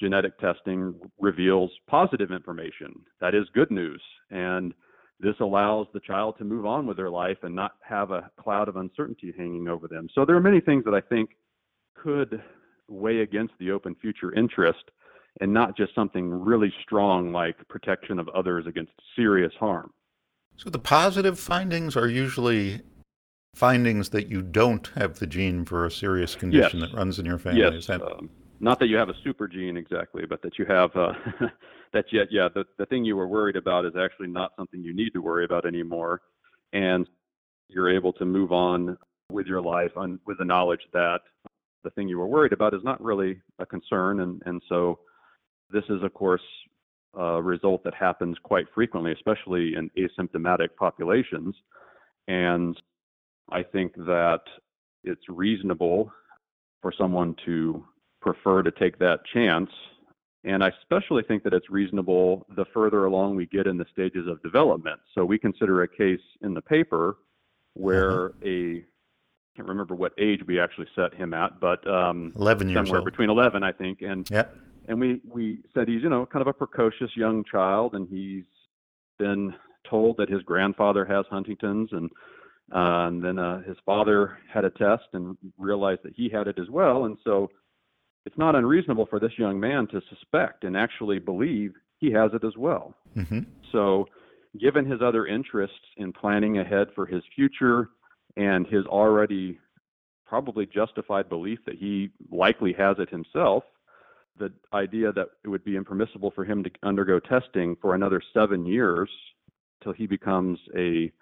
genetic 0.00 0.36
testing 0.40 0.92
reveals 1.20 1.70
positive 1.86 2.32
information. 2.32 2.92
That 3.20 3.32
is 3.32 3.44
good 3.54 3.70
news. 3.70 4.02
And 4.32 4.74
this 5.20 5.36
allows 5.38 5.86
the 5.94 6.00
child 6.00 6.36
to 6.38 6.44
move 6.44 6.66
on 6.66 6.84
with 6.84 6.96
their 6.96 7.10
life 7.10 7.38
and 7.44 7.54
not 7.54 7.74
have 7.82 8.10
a 8.10 8.28
cloud 8.42 8.66
of 8.66 8.74
uncertainty 8.74 9.32
hanging 9.38 9.68
over 9.68 9.86
them. 9.86 10.08
So 10.16 10.24
there 10.24 10.34
are 10.34 10.40
many 10.40 10.60
things 10.60 10.82
that 10.86 10.94
I 10.94 11.00
think 11.00 11.30
could 11.94 12.42
weigh 12.88 13.20
against 13.20 13.54
the 13.60 13.70
open 13.70 13.94
future 14.02 14.34
interest 14.34 14.82
and 15.40 15.52
not 15.52 15.76
just 15.76 15.94
something 15.94 16.30
really 16.30 16.72
strong 16.82 17.32
like 17.32 17.56
protection 17.68 18.18
of 18.18 18.28
others 18.30 18.66
against 18.66 18.92
serious 19.16 19.52
harm. 19.58 19.92
So 20.56 20.70
the 20.70 20.78
positive 20.78 21.38
findings 21.38 21.96
are 21.96 22.08
usually 22.08 22.82
findings 23.54 24.10
that 24.10 24.28
you 24.28 24.42
don't 24.42 24.86
have 24.94 25.18
the 25.18 25.26
gene 25.26 25.64
for 25.64 25.84
a 25.84 25.90
serious 25.90 26.34
condition 26.34 26.80
yes. 26.80 26.90
that 26.90 26.96
runs 26.96 27.18
in 27.18 27.26
your 27.26 27.38
family. 27.38 27.60
Yes. 27.60 27.86
That... 27.86 28.02
Um, 28.02 28.30
not 28.60 28.78
that 28.80 28.88
you 28.88 28.96
have 28.96 29.08
a 29.08 29.14
super 29.24 29.48
gene 29.48 29.76
exactly, 29.76 30.26
but 30.26 30.42
that 30.42 30.58
you 30.58 30.66
have 30.66 30.94
uh, 30.94 31.14
that 31.92 32.06
yet, 32.12 32.28
yeah, 32.30 32.48
the, 32.54 32.64
the 32.78 32.86
thing 32.86 33.04
you 33.04 33.16
were 33.16 33.26
worried 33.26 33.56
about 33.56 33.86
is 33.86 33.92
actually 33.98 34.28
not 34.28 34.52
something 34.56 34.82
you 34.82 34.94
need 34.94 35.10
to 35.10 35.20
worry 35.20 35.44
about 35.44 35.66
anymore. 35.66 36.20
And 36.72 37.08
you're 37.68 37.94
able 37.94 38.12
to 38.14 38.24
move 38.24 38.52
on 38.52 38.96
with 39.30 39.46
your 39.46 39.62
life 39.62 39.92
on, 39.96 40.20
with 40.26 40.38
the 40.38 40.44
knowledge 40.44 40.82
that 40.92 41.20
the 41.84 41.90
thing 41.90 42.08
you 42.08 42.18
were 42.18 42.26
worried 42.26 42.52
about 42.52 42.74
is 42.74 42.82
not 42.84 43.02
really 43.02 43.40
a 43.58 43.66
concern. 43.66 44.20
And, 44.20 44.42
and 44.44 44.60
so 44.68 44.98
this 45.72 45.84
is, 45.88 46.02
of 46.02 46.14
course, 46.14 46.42
a 47.14 47.42
result 47.42 47.82
that 47.84 47.94
happens 47.94 48.36
quite 48.42 48.66
frequently, 48.74 49.12
especially 49.12 49.74
in 49.74 49.90
asymptomatic 49.98 50.68
populations. 50.78 51.54
And 52.28 52.80
I 53.50 53.62
think 53.62 53.94
that 53.96 54.42
it's 55.02 55.28
reasonable 55.28 56.12
for 56.82 56.92
someone 56.96 57.34
to 57.46 57.84
prefer 58.20 58.62
to 58.62 58.70
take 58.70 58.98
that 58.98 59.20
chance. 59.32 59.70
And 60.44 60.62
I 60.62 60.70
especially 60.80 61.22
think 61.24 61.42
that 61.42 61.52
it's 61.52 61.68
reasonable 61.68 62.46
the 62.56 62.64
further 62.72 63.06
along 63.06 63.36
we 63.36 63.46
get 63.46 63.66
in 63.66 63.76
the 63.76 63.86
stages 63.92 64.26
of 64.26 64.42
development. 64.42 65.00
So 65.14 65.24
we 65.24 65.38
consider 65.38 65.82
a 65.82 65.88
case 65.88 66.20
in 66.42 66.54
the 66.54 66.62
paper 66.62 67.18
where 67.74 68.30
mm-hmm. 68.30 68.46
a 68.46 68.84
I 68.84 69.56
can't 69.56 69.68
remember 69.68 69.96
what 69.96 70.12
age 70.16 70.40
we 70.46 70.60
actually 70.60 70.86
set 70.94 71.12
him 71.12 71.34
at, 71.34 71.58
but 71.60 71.86
um, 71.86 72.32
11 72.36 72.68
years 72.68 72.76
somewhere 72.76 73.00
old. 73.00 73.04
between 73.04 73.30
11, 73.30 73.64
I 73.64 73.72
think, 73.72 74.00
and 74.00 74.30
yep 74.30 74.56
and 74.90 75.00
we 75.00 75.20
we 75.32 75.60
said 75.72 75.88
he's 75.88 76.02
you 76.02 76.08
know 76.08 76.26
kind 76.26 76.42
of 76.42 76.48
a 76.48 76.52
precocious 76.52 77.10
young 77.16 77.44
child, 77.50 77.94
and 77.94 78.08
he's 78.08 78.44
been 79.18 79.54
told 79.88 80.16
that 80.18 80.28
his 80.28 80.42
grandfather 80.42 81.04
has 81.04 81.24
Huntington's, 81.30 81.90
and 81.92 82.10
uh, 82.74 83.06
and 83.06 83.24
then 83.24 83.38
uh, 83.38 83.62
his 83.62 83.76
father 83.86 84.38
had 84.52 84.64
a 84.64 84.70
test 84.70 85.04
and 85.12 85.36
realized 85.56 86.00
that 86.02 86.14
he 86.16 86.28
had 86.28 86.48
it 86.48 86.58
as 86.58 86.68
well, 86.68 87.04
and 87.04 87.16
so 87.24 87.48
it's 88.26 88.36
not 88.36 88.56
unreasonable 88.56 89.06
for 89.06 89.20
this 89.20 89.32
young 89.38 89.58
man 89.58 89.86
to 89.88 90.00
suspect 90.10 90.64
and 90.64 90.76
actually 90.76 91.18
believe 91.18 91.72
he 91.98 92.12
has 92.12 92.32
it 92.34 92.44
as 92.44 92.56
well. 92.56 92.94
Mm-hmm. 93.16 93.40
So, 93.72 94.06
given 94.60 94.84
his 94.84 95.00
other 95.02 95.26
interests 95.26 95.76
in 95.96 96.12
planning 96.12 96.58
ahead 96.58 96.88
for 96.94 97.06
his 97.06 97.22
future 97.34 97.90
and 98.36 98.66
his 98.66 98.84
already 98.86 99.58
probably 100.26 100.66
justified 100.66 101.28
belief 101.28 101.60
that 101.66 101.76
he 101.76 102.10
likely 102.30 102.72
has 102.72 102.96
it 102.98 103.08
himself, 103.08 103.64
the 104.40 104.52
idea 104.74 105.12
that 105.12 105.28
it 105.44 105.48
would 105.48 105.64
be 105.64 105.76
impermissible 105.76 106.32
for 106.34 106.44
him 106.44 106.64
to 106.64 106.70
undergo 106.82 107.20
testing 107.20 107.76
for 107.80 107.94
another 107.94 108.20
seven 108.34 108.66
years 108.66 109.08
till 109.84 109.92
he 109.92 110.06
becomes 110.06 110.58
a 110.76 111.12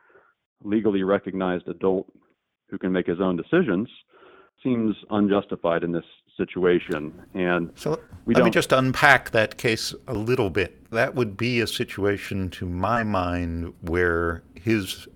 legally 0.63 1.03
recognized 1.03 1.69
adult 1.69 2.07
who 2.71 2.79
can 2.79 2.93
make 2.93 3.07
his 3.07 3.21
own 3.21 3.37
decisions 3.37 3.89
seems 4.63 4.97
unjustified 5.11 5.85
in 5.85 5.93
this 5.93 6.05
situation. 6.37 7.13
And 7.35 7.71
so 7.75 8.01
let 8.27 8.45
me 8.45 8.51
just 8.51 8.73
unpack 8.73 9.31
that 9.31 9.57
case 9.57 9.95
a 10.07 10.15
little 10.15 10.51
bit. 10.51 10.91
That 10.91 11.15
would 11.15 11.37
be 11.37 11.61
a 11.61 11.67
situation, 11.67 12.51
to 12.51 12.67
my 12.67 13.03
mind, 13.03 13.75
where 13.83 14.43
his 14.55 15.07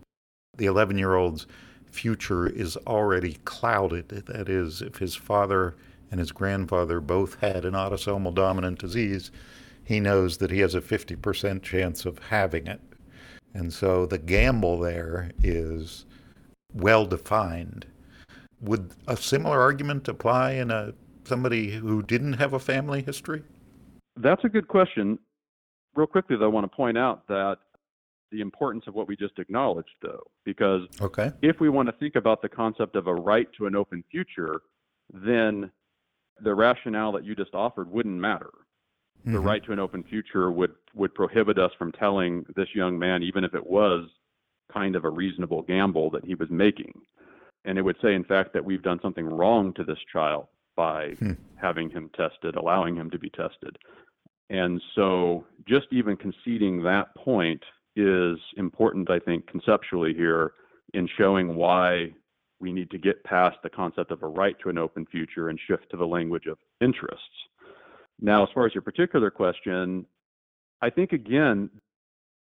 the 0.57 0.67
11 0.67 0.99
year 0.99 1.15
old's 1.15 1.47
future 1.87 2.47
is 2.47 2.77
already 2.87 3.35
clouded. 3.45 4.09
That 4.11 4.49
is, 4.49 4.83
if 4.83 4.97
his 4.97 5.15
father 5.15 5.77
and 6.13 6.21
his 6.21 6.31
grandfather 6.31 7.01
both 7.01 7.41
had 7.41 7.65
an 7.65 7.73
autosomal 7.73 8.35
dominant 8.35 8.79
disease, 8.79 9.33
he 9.83 9.99
knows 9.99 10.37
that 10.37 10.51
he 10.51 10.61
has 10.61 10.75
a 10.75 10.81
50% 10.81 11.63
chance 11.63 12.05
of 12.05 12.19
having 12.19 12.67
it. 12.67 12.83
And 13.55 13.73
so 13.73 14.05
the 14.05 14.19
gamble 14.19 14.79
there 14.79 15.31
is 15.43 16.05
well 16.75 17.07
defined. 17.07 17.87
Would 18.61 18.93
a 19.09 19.17
similar 19.17 19.61
argument 19.61 20.07
apply 20.07 20.53
in 20.53 20.71
a 20.71 20.93
somebody 21.25 21.71
who 21.71 22.03
didn't 22.03 22.35
have 22.35 22.53
a 22.53 22.59
family 22.59 23.03
history? 23.03 23.43
That's 24.17 24.45
a 24.45 24.49
good 24.49 24.69
question. 24.69 25.19
Real 25.95 26.07
quickly, 26.07 26.37
though, 26.37 26.45
I 26.45 26.49
want 26.49 26.71
to 26.71 26.77
point 26.77 26.99
out 26.99 27.27
that 27.29 27.57
the 28.31 28.41
importance 28.41 28.85
of 28.87 28.95
what 28.95 29.09
we 29.09 29.17
just 29.17 29.39
acknowledged, 29.39 29.95
though, 30.03 30.23
because 30.45 30.83
okay. 31.01 31.33
if 31.41 31.59
we 31.61 31.71
want 31.71 31.89
to 31.89 31.93
think 31.93 32.17
about 32.17 32.43
the 32.43 32.49
concept 32.49 32.97
of 32.97 33.07
a 33.07 33.15
right 33.15 33.49
to 33.59 33.67
an 33.67 33.77
open 33.77 34.05
future, 34.11 34.61
then 35.13 35.71
the 36.43 36.55
rationale 36.55 37.13
that 37.13 37.25
you 37.25 37.35
just 37.35 37.55
offered 37.55 37.91
wouldn't 37.91 38.19
matter. 38.19 38.51
Mm-hmm. 39.21 39.35
The 39.35 39.41
right 39.41 39.65
to 39.65 39.73
an 39.73 39.79
open 39.79 40.03
future 40.03 40.51
would 40.51 40.73
would 40.95 41.15
prohibit 41.15 41.59
us 41.59 41.71
from 41.79 41.93
telling 41.93 42.45
this 42.57 42.69
young 42.75 42.99
man, 42.99 43.23
even 43.23 43.45
if 43.45 43.55
it 43.55 43.67
was 43.67 44.09
kind 44.73 44.97
of 44.97 45.05
a 45.05 45.11
reasonable 45.11 45.63
gamble 45.63 46.11
that 46.11 46.25
he 46.25 46.35
was 46.35 46.49
making, 46.51 46.93
and 47.65 47.79
it 47.79 47.83
would 47.83 47.97
say, 48.03 48.15
in 48.15 48.25
fact, 48.25 48.53
that 48.53 48.65
we've 48.65 48.83
done 48.83 48.99
something 49.03 49.27
wrong 49.27 49.73
to 49.75 49.85
this 49.85 49.99
child 50.13 50.47
by 50.77 51.11
hmm. 51.19 51.33
having 51.57 51.91
him 51.91 52.11
tested, 52.17 52.57
allowing 52.57 52.97
him 52.97 53.11
to 53.11 53.19
be 53.19 53.31
tested. 53.31 53.77
And 54.51 54.83
so, 54.95 55.47
just 55.69 55.87
even 55.93 56.17
conceding 56.17 56.83
that 56.83 57.15
point 57.15 57.63
is 57.97 58.39
important, 58.57 59.11
I 59.11 59.19
think, 59.19 59.47
conceptually 59.47 60.15
here 60.15 60.53
in 60.95 61.09
showing 61.17 61.55
why 61.55 62.13
we 62.63 62.73
need 62.73 62.91
to 62.93 62.99
get 62.99 63.23
past 63.25 63.57
the 63.63 63.69
concept 63.69 64.13
of 64.13 64.23
a 64.23 64.27
right 64.27 64.57
to 64.63 64.71
an 64.71 64.79
open 64.79 65.05
future 65.07 65.49
and 65.49 65.59
shift 65.67 65.91
to 65.91 65.97
the 65.97 66.07
language 66.07 66.47
of 66.47 66.57
interests. 66.81 67.27
Now, 68.21 68.45
as 68.45 68.49
far 68.55 68.65
as 68.67 68.75
your 68.75 68.83
particular 68.83 69.31
question, 69.31 70.07
I 70.81 70.89
think 70.89 71.13
again, 71.13 71.69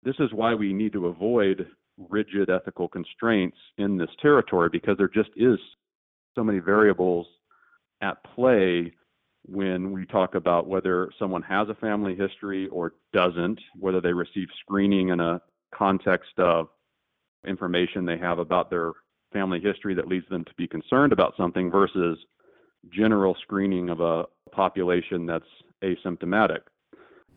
this 0.04 0.16
is 0.18 0.32
why 0.32 0.54
we 0.54 0.72
need 0.74 0.92
to 0.92 1.06
avoid 1.06 1.66
rigid 2.08 2.50
ethical 2.50 2.86
constraints 2.86 3.56
in 3.78 3.96
this 3.96 4.10
territory 4.20 4.68
because 4.70 4.96
there 4.98 5.08
just 5.08 5.30
is 5.36 5.58
so 6.34 6.44
many 6.44 6.58
variables 6.58 7.26
at 8.02 8.22
play 8.34 8.92
when 9.46 9.90
we 9.90 10.04
talk 10.06 10.34
about 10.34 10.66
whether 10.66 11.10
someone 11.18 11.42
has 11.42 11.68
a 11.68 11.74
family 11.74 12.14
history 12.14 12.68
or 12.68 12.92
doesn't, 13.12 13.58
whether 13.78 14.00
they 14.00 14.12
receive 14.12 14.48
screening 14.60 15.08
in 15.08 15.20
a 15.20 15.40
context 15.74 16.38
of 16.38 16.68
information 17.46 18.04
they 18.04 18.18
have 18.18 18.38
about 18.38 18.68
their 18.68 18.92
family 19.32 19.60
history 19.60 19.94
that 19.94 20.08
leads 20.08 20.28
them 20.28 20.44
to 20.44 20.54
be 20.56 20.66
concerned 20.66 21.12
about 21.12 21.34
something 21.36 21.70
versus 21.70 22.18
general 22.92 23.36
screening 23.42 23.90
of 23.90 24.00
a 24.00 24.24
population 24.52 25.26
that's 25.26 25.44
asymptomatic. 25.82 26.60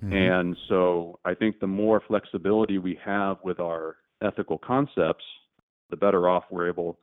Mm-hmm. 0.03 0.13
And 0.13 0.57
so 0.67 1.19
I 1.25 1.33
think 1.33 1.59
the 1.59 1.67
more 1.67 2.01
flexibility 2.07 2.77
we 2.77 2.99
have 3.03 3.37
with 3.43 3.59
our 3.59 3.97
ethical 4.23 4.57
concepts, 4.57 5.23
the 5.89 5.97
better 5.97 6.27
off 6.27 6.45
we're 6.49 6.67
able 6.67 6.99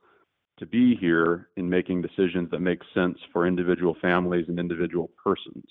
to 0.59 0.65
be 0.65 0.95
here 0.95 1.49
in 1.57 1.69
making 1.69 2.01
decisions 2.01 2.49
that 2.51 2.59
make 2.59 2.81
sense 2.93 3.17
for 3.31 3.47
individual 3.47 3.95
families 4.01 4.45
and 4.47 4.59
individual 4.59 5.09
persons. 5.23 5.65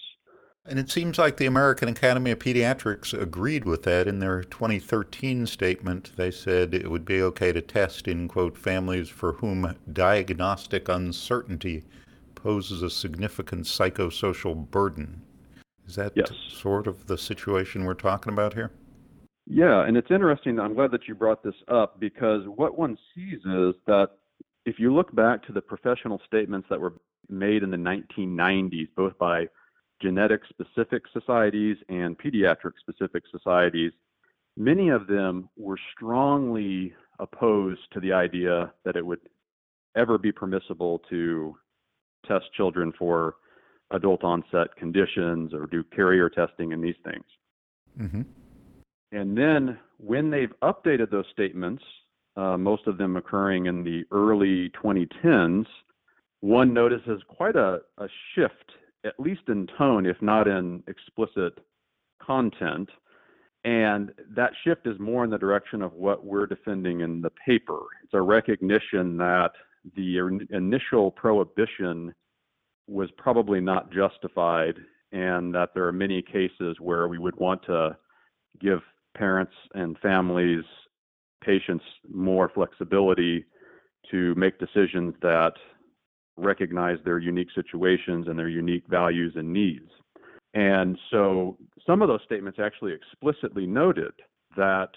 And 0.66 0.78
it 0.78 0.90
seems 0.90 1.18
like 1.18 1.36
the 1.38 1.46
American 1.46 1.88
Academy 1.88 2.30
of 2.32 2.38
Pediatrics 2.38 3.18
agreed 3.18 3.64
with 3.64 3.82
that 3.84 4.06
in 4.06 4.18
their 4.18 4.42
2013 4.44 5.46
statement. 5.46 6.12
They 6.16 6.30
said 6.30 6.74
it 6.74 6.90
would 6.90 7.04
be 7.04 7.22
okay 7.22 7.50
to 7.52 7.62
test 7.62 8.06
in, 8.06 8.28
quote, 8.28 8.58
families 8.58 9.08
for 9.08 9.32
whom 9.32 9.74
diagnostic 9.92 10.88
uncertainty 10.88 11.84
poses 12.34 12.82
a 12.82 12.90
significant 12.90 13.64
psychosocial 13.64 14.70
burden. 14.70 15.22
Is 15.88 15.96
that 15.96 16.12
yes. 16.14 16.30
sort 16.50 16.86
of 16.86 17.06
the 17.06 17.18
situation 17.18 17.84
we're 17.84 17.94
talking 17.94 18.32
about 18.32 18.54
here? 18.54 18.70
Yeah, 19.46 19.84
and 19.84 19.96
it's 19.96 20.10
interesting. 20.10 20.60
I'm 20.60 20.74
glad 20.74 20.92
that 20.92 21.08
you 21.08 21.14
brought 21.14 21.42
this 21.42 21.54
up 21.68 21.98
because 21.98 22.42
what 22.46 22.78
one 22.78 22.96
sees 23.14 23.38
is 23.38 23.74
that 23.86 24.10
if 24.66 24.78
you 24.78 24.94
look 24.94 25.12
back 25.14 25.42
to 25.46 25.52
the 25.52 25.60
professional 25.60 26.20
statements 26.26 26.68
that 26.70 26.80
were 26.80 26.92
made 27.28 27.62
in 27.62 27.70
the 27.70 27.76
1990s, 27.76 28.88
both 28.94 29.18
by 29.18 29.46
genetic 30.00 30.42
specific 30.48 31.02
societies 31.12 31.76
and 31.88 32.18
pediatric 32.18 32.72
specific 32.80 33.24
societies, 33.30 33.92
many 34.56 34.88
of 34.88 35.06
them 35.06 35.48
were 35.56 35.78
strongly 35.94 36.94
opposed 37.18 37.80
to 37.92 38.00
the 38.00 38.12
idea 38.12 38.72
that 38.84 38.96
it 38.96 39.04
would 39.04 39.20
ever 39.96 40.18
be 40.18 40.32
permissible 40.32 41.00
to 41.10 41.56
test 42.26 42.46
children 42.56 42.92
for 42.98 43.36
adult 43.90 44.22
onset 44.22 44.74
conditions 44.76 45.52
or 45.52 45.66
do 45.66 45.82
carrier 45.94 46.28
testing 46.28 46.72
and 46.72 46.82
these 46.82 46.94
things. 47.04 47.24
Mm-hmm. 48.00 48.22
And 49.12 49.36
then 49.36 49.78
when 49.98 50.30
they've 50.30 50.52
updated 50.62 51.10
those 51.10 51.24
statements, 51.32 51.82
uh, 52.36 52.56
most 52.56 52.86
of 52.86 52.96
them 52.98 53.16
occurring 53.16 53.66
in 53.66 53.82
the 53.82 54.04
early 54.12 54.70
2010s, 54.82 55.66
one 56.40 56.72
notices 56.72 57.20
quite 57.28 57.56
a, 57.56 57.80
a 57.98 58.08
shift, 58.34 58.72
at 59.04 59.18
least 59.18 59.42
in 59.48 59.66
tone, 59.78 60.06
if 60.06 60.20
not 60.20 60.48
in 60.48 60.82
explicit 60.86 61.58
content. 62.22 62.88
And 63.64 64.12
that 64.34 64.52
shift 64.64 64.86
is 64.86 64.98
more 64.98 65.24
in 65.24 65.30
the 65.30 65.38
direction 65.38 65.82
of 65.82 65.92
what 65.92 66.24
we're 66.24 66.46
defending 66.46 67.00
in 67.00 67.20
the 67.20 67.30
paper. 67.46 67.80
It's 68.02 68.14
a 68.14 68.22
recognition 68.22 69.16
that 69.18 69.50
the 69.96 70.38
initial 70.50 71.10
prohibition 71.10 72.14
was 72.86 73.10
probably 73.16 73.60
not 73.60 73.92
justified, 73.92 74.74
and 75.12 75.54
that 75.54 75.70
there 75.74 75.86
are 75.86 75.92
many 75.92 76.22
cases 76.22 76.76
where 76.80 77.08
we 77.08 77.18
would 77.18 77.36
want 77.36 77.62
to 77.64 77.96
give 78.60 78.80
parents 79.16 79.52
and 79.74 79.98
families, 79.98 80.64
patients 81.42 81.84
more 82.12 82.50
flexibility 82.54 83.44
to 84.10 84.34
make 84.34 84.58
decisions 84.58 85.14
that 85.22 85.52
recognize 86.40 86.98
their 87.04 87.18
unique 87.18 87.48
situations 87.54 88.26
and 88.28 88.38
their 88.38 88.48
unique 88.48 88.84
values 88.88 89.34
and 89.36 89.52
needs. 89.52 89.90
And 90.54 90.98
so 91.10 91.56
some 91.86 92.02
of 92.02 92.08
those 92.08 92.20
statements 92.24 92.58
actually 92.58 92.92
explicitly 92.92 93.66
noted 93.66 94.12
that 94.56 94.90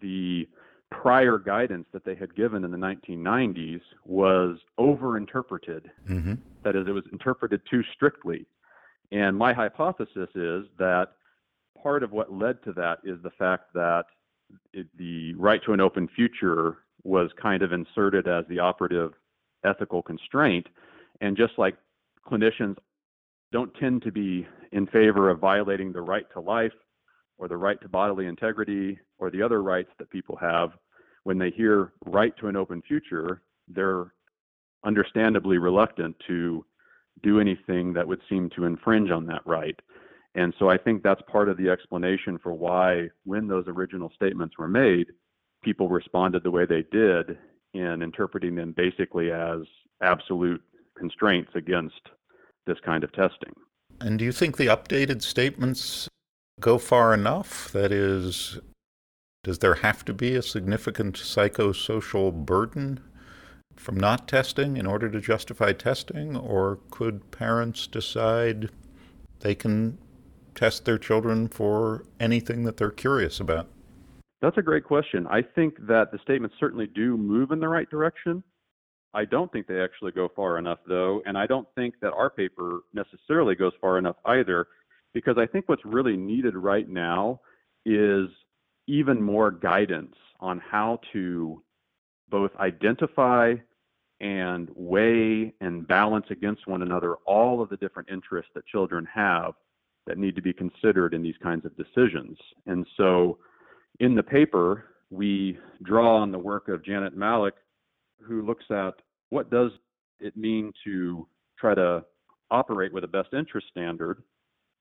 the 0.00 0.48
prior 0.90 1.38
guidance 1.38 1.86
that 1.92 2.04
they 2.04 2.14
had 2.14 2.34
given 2.34 2.64
in 2.64 2.70
the 2.70 2.76
1990s 2.76 3.80
was 4.04 4.58
overinterpreted. 4.78 5.82
Mm-hmm. 6.08 6.34
That 6.62 6.76
is, 6.76 6.86
it 6.86 6.92
was 6.92 7.04
interpreted 7.12 7.60
too 7.68 7.82
strictly. 7.94 8.46
And 9.12 9.36
my 9.36 9.52
hypothesis 9.52 10.28
is 10.34 10.64
that 10.78 11.08
part 11.80 12.02
of 12.02 12.12
what 12.12 12.32
led 12.32 12.62
to 12.64 12.72
that 12.72 12.98
is 13.04 13.18
the 13.22 13.30
fact 13.30 13.72
that 13.74 14.04
it, 14.72 14.86
the 14.96 15.34
right 15.34 15.62
to 15.64 15.72
an 15.72 15.80
open 15.80 16.08
future 16.14 16.78
was 17.02 17.30
kind 17.40 17.62
of 17.62 17.72
inserted 17.72 18.26
as 18.26 18.44
the 18.48 18.58
operative 18.58 19.12
ethical 19.66 20.02
constraint. 20.02 20.66
And 21.20 21.36
just 21.36 21.54
like 21.58 21.76
clinicians 22.26 22.76
don't 23.52 23.74
tend 23.74 24.02
to 24.02 24.12
be 24.12 24.46
in 24.72 24.86
favor 24.86 25.30
of 25.30 25.38
violating 25.38 25.92
the 25.92 26.00
right 26.00 26.26
to 26.32 26.40
life 26.40 26.72
or 27.38 27.48
the 27.48 27.56
right 27.56 27.80
to 27.80 27.88
bodily 27.88 28.26
integrity 28.26 28.98
or 29.18 29.30
the 29.30 29.42
other 29.42 29.62
rights 29.62 29.90
that 29.98 30.10
people 30.10 30.36
have, 30.36 30.70
when 31.24 31.38
they 31.38 31.50
hear 31.50 31.92
right 32.04 32.36
to 32.38 32.48
an 32.48 32.56
open 32.56 32.82
future, 32.82 33.42
they're 33.68 34.12
understandably 34.84 35.58
reluctant 35.58 36.16
to 36.26 36.64
do 37.22 37.40
anything 37.40 37.92
that 37.92 38.06
would 38.06 38.20
seem 38.28 38.48
to 38.50 38.64
infringe 38.64 39.10
on 39.10 39.26
that 39.26 39.46
right. 39.46 39.78
And 40.34 40.52
so 40.58 40.68
I 40.68 40.76
think 40.76 41.02
that's 41.02 41.22
part 41.32 41.48
of 41.48 41.56
the 41.56 41.70
explanation 41.70 42.38
for 42.42 42.52
why, 42.52 43.08
when 43.24 43.48
those 43.48 43.64
original 43.68 44.12
statements 44.14 44.58
were 44.58 44.68
made, 44.68 45.06
people 45.62 45.88
responded 45.88 46.42
the 46.42 46.50
way 46.50 46.66
they 46.66 46.84
did 46.92 47.38
in 47.74 48.02
interpreting 48.02 48.54
them 48.54 48.72
basically 48.76 49.30
as 49.30 49.60
absolute 50.02 50.62
constraints 50.96 51.50
against 51.54 52.00
this 52.66 52.78
kind 52.84 53.04
of 53.04 53.12
testing. 53.12 53.52
And 54.00 54.18
do 54.18 54.24
you 54.24 54.32
think 54.32 54.56
the 54.56 54.66
updated 54.66 55.22
statements 55.22 56.08
go 56.60 56.78
far 56.78 57.14
enough? 57.14 57.70
That 57.72 57.92
is, 57.92 58.58
does 59.44 59.60
there 59.60 59.74
have 59.74 60.04
to 60.06 60.12
be 60.12 60.34
a 60.34 60.42
significant 60.42 61.16
psychosocial 61.16 62.32
burden 62.32 63.00
from 63.76 63.98
not 63.98 64.26
testing 64.26 64.76
in 64.76 64.86
order 64.86 65.08
to 65.10 65.20
justify 65.20 65.72
testing? 65.72 66.36
Or 66.36 66.78
could 66.90 67.30
parents 67.30 67.86
decide 67.86 68.70
they 69.40 69.54
can 69.54 69.98
test 70.54 70.84
their 70.84 70.98
children 70.98 71.48
for 71.48 72.04
anything 72.18 72.64
that 72.64 72.78
they're 72.78 72.90
curious 72.90 73.38
about? 73.38 73.68
That's 74.42 74.58
a 74.58 74.62
great 74.62 74.84
question. 74.84 75.26
I 75.28 75.42
think 75.42 75.74
that 75.86 76.12
the 76.12 76.18
statements 76.22 76.56
certainly 76.60 76.86
do 76.86 77.16
move 77.16 77.50
in 77.52 77.60
the 77.60 77.68
right 77.68 77.88
direction. 77.88 78.42
I 79.14 79.24
don't 79.24 79.50
think 79.50 79.66
they 79.66 79.80
actually 79.80 80.12
go 80.12 80.28
far 80.36 80.58
enough, 80.58 80.78
though, 80.86 81.22
and 81.24 81.38
I 81.38 81.46
don't 81.46 81.66
think 81.74 81.94
that 82.02 82.12
our 82.12 82.28
paper 82.28 82.80
necessarily 82.92 83.54
goes 83.54 83.72
far 83.80 83.96
enough 83.96 84.16
either, 84.26 84.66
because 85.14 85.38
I 85.38 85.46
think 85.46 85.68
what's 85.68 85.84
really 85.86 86.16
needed 86.18 86.54
right 86.54 86.86
now 86.86 87.40
is 87.86 88.28
even 88.86 89.22
more 89.22 89.50
guidance 89.50 90.14
on 90.40 90.60
how 90.60 91.00
to 91.14 91.62
both 92.28 92.50
identify 92.60 93.54
and 94.20 94.68
weigh 94.74 95.54
and 95.60 95.86
balance 95.88 96.26
against 96.30 96.66
one 96.66 96.82
another 96.82 97.14
all 97.26 97.62
of 97.62 97.68
the 97.68 97.76
different 97.78 98.08
interests 98.10 98.50
that 98.54 98.66
children 98.66 99.06
have 99.12 99.54
that 100.06 100.18
need 100.18 100.36
to 100.36 100.42
be 100.42 100.52
considered 100.52 101.14
in 101.14 101.22
these 101.22 101.34
kinds 101.42 101.64
of 101.64 101.76
decisions. 101.76 102.38
And 102.66 102.86
so 102.96 103.38
in 104.00 104.14
the 104.14 104.22
paper, 104.22 104.84
we 105.10 105.58
draw 105.82 106.16
on 106.16 106.32
the 106.32 106.38
work 106.38 106.68
of 106.68 106.84
Janet 106.84 107.16
Malek, 107.16 107.54
who 108.20 108.44
looks 108.44 108.64
at 108.70 108.94
what 109.30 109.50
does 109.50 109.70
it 110.20 110.36
mean 110.36 110.72
to 110.84 111.26
try 111.58 111.74
to 111.74 112.04
operate 112.50 112.92
with 112.92 113.04
a 113.04 113.08
best 113.08 113.28
interest 113.32 113.66
standard. 113.70 114.22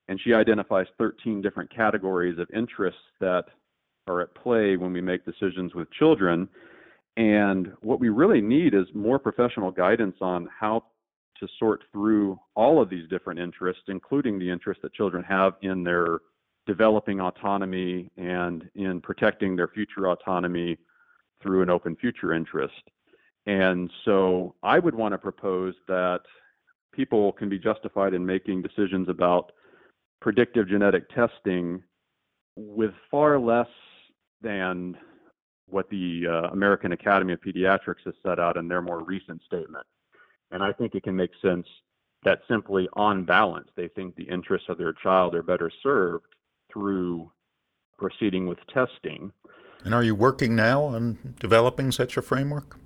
And 0.08 0.20
she 0.24 0.34
identifies 0.34 0.86
13 0.98 1.42
different 1.42 1.74
categories 1.74 2.38
of 2.38 2.48
interests 2.56 3.02
that 3.20 3.46
are 4.08 4.22
at 4.22 4.36
play 4.36 4.78
when 4.78 4.94
we 4.94 5.02
make 5.02 5.26
decisions 5.26 5.74
with 5.74 5.92
children. 5.92 6.48
And 7.18 7.72
what 7.82 8.00
we 8.00 8.10
really 8.10 8.42
need 8.42 8.74
is 8.74 8.86
more 8.94 9.18
professional 9.18 9.72
guidance 9.72 10.18
on 10.22 10.48
how 10.60 10.84
to 11.40 11.48
sort 11.60 11.84
through 11.92 12.40
all 12.56 12.82
of 12.82 12.90
these 12.90 13.10
different 13.10 13.40
interests, 13.40 13.84
including 13.88 14.38
the 14.38 14.50
interests 14.50 14.82
that 14.84 14.94
children 14.94 15.24
have 15.24 15.54
in 15.62 15.84
their 15.84 16.20
developing 16.66 17.20
autonomy 17.22 18.10
and 18.18 18.70
in 18.76 19.02
protecting 19.02 19.56
their 19.56 19.68
future 19.68 20.10
autonomy 20.10 20.78
through 21.42 21.62
an 21.62 21.70
open 21.70 21.96
future 21.96 22.34
interest. 22.34 22.82
And 23.46 23.92
so 24.04 24.56
I 24.64 24.80
would 24.80 24.96
want 24.96 25.14
to 25.14 25.18
propose 25.18 25.76
that 25.88 26.22
people 26.92 27.32
can 27.34 27.50
be 27.50 27.60
justified 27.60 28.14
in 28.14 28.26
making 28.26 28.62
decisions 28.62 29.10
about 29.10 29.52
predictive 30.22 30.68
genetic 30.68 31.08
testing 31.10 31.84
with 32.56 32.92
far 33.12 33.38
less 33.38 33.68
than 34.42 34.98
what 35.68 35.90
the 35.90 36.24
uh, 36.28 36.50
American 36.52 36.94
Academy 36.94 37.34
of 37.34 37.42
Pediatrics 37.42 38.04
has 38.06 38.14
set 38.26 38.40
out 38.40 38.58
in 38.58 38.68
their 38.68 38.82
more 38.82 39.04
recent 39.04 39.42
statement. 39.44 39.86
And 40.52 40.64
I 40.64 40.72
think 40.72 40.96
it 40.96 41.04
can 41.04 41.16
make 41.16 41.32
sense 41.42 41.68
that 42.24 42.40
simply 42.48 42.88
on 42.94 43.26
balance, 43.26 43.68
they 43.76 43.88
think 43.90 44.16
the 44.16 44.24
interests 44.24 44.70
of 44.70 44.78
their 44.78 44.94
child 44.94 45.36
are 45.36 45.44
better 45.44 45.72
served 45.84 46.26
through 46.76 47.32
proceeding 47.98 48.46
with 48.46 48.60
testing. 48.68 49.32
And 49.86 49.94
are 49.94 50.04
you 50.04 50.14
working 50.14 50.56
now 50.56 50.84
on 50.84 51.36
developing 51.40 51.92
such 51.92 52.18
a 52.18 52.22
framework? 52.22 52.78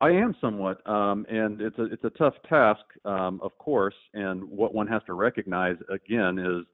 I 0.00 0.10
am 0.10 0.36
somewhat, 0.40 0.86
um, 0.86 1.24
and 1.30 1.62
it's 1.62 1.78
a 1.78 1.84
it's 1.84 2.04
a 2.04 2.10
tough 2.10 2.34
task, 2.48 2.82
um, 3.06 3.40
of 3.42 3.56
course. 3.58 3.94
And 4.12 4.44
what 4.44 4.74
one 4.74 4.86
has 4.88 5.00
to 5.06 5.14
recognize 5.14 5.76
again 5.88 6.38
is 6.38 6.66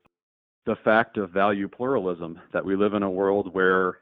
the 0.66 0.76
fact 0.84 1.16
of 1.16 1.30
value 1.30 1.68
pluralism 1.68 2.40
that 2.52 2.64
we 2.64 2.74
live 2.74 2.94
in 2.94 3.02
a 3.02 3.10
world 3.10 3.54
where 3.54 3.98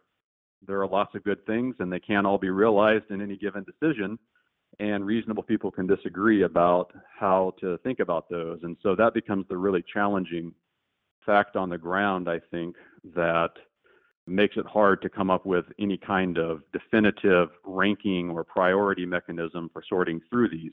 there 0.67 0.81
are 0.81 0.89
lots 0.89 1.15
of 1.15 1.25
good 1.25 1.45
things 1.47 1.77
and 1.79 1.93
they 1.93 2.01
can't 2.01 2.27
all 2.27 2.39
be 2.39 2.51
realized 2.51 3.11
in 3.11 3.21
any 3.21 3.37
given 3.37 3.65
decision 3.65 4.19
and 4.81 5.05
reasonable 5.05 5.43
people 5.43 5.71
can 5.71 5.87
disagree 5.87 6.43
about 6.43 6.93
how 7.19 7.55
to 7.61 7.79
think 7.79 8.01
about 8.01 8.29
those 8.29 8.59
and 8.65 8.77
so 8.83 8.97
that 8.97 9.15
becomes 9.15 9.47
the 9.49 9.57
really 9.57 9.85
challenging 9.93 10.53
fact 11.29 11.57
on 11.57 11.69
the 11.69 11.79
ground 11.79 12.29
i 12.29 12.41
think 12.51 12.75
that 13.15 13.51
makes 14.29 14.57
it 14.57 14.67
hard 14.67 15.03
to 15.03 15.09
come 15.09 15.31
up 15.31 15.47
with 15.47 15.65
any 15.81 15.97
kind 15.97 16.39
of 16.39 16.61
definitive 16.73 17.49
ranking 17.65 18.31
or 18.31 18.45
priority 18.45 19.07
mechanism 19.07 19.71
for 19.73 19.83
sorting 19.89 20.21
through 20.29 20.51
these. 20.51 20.73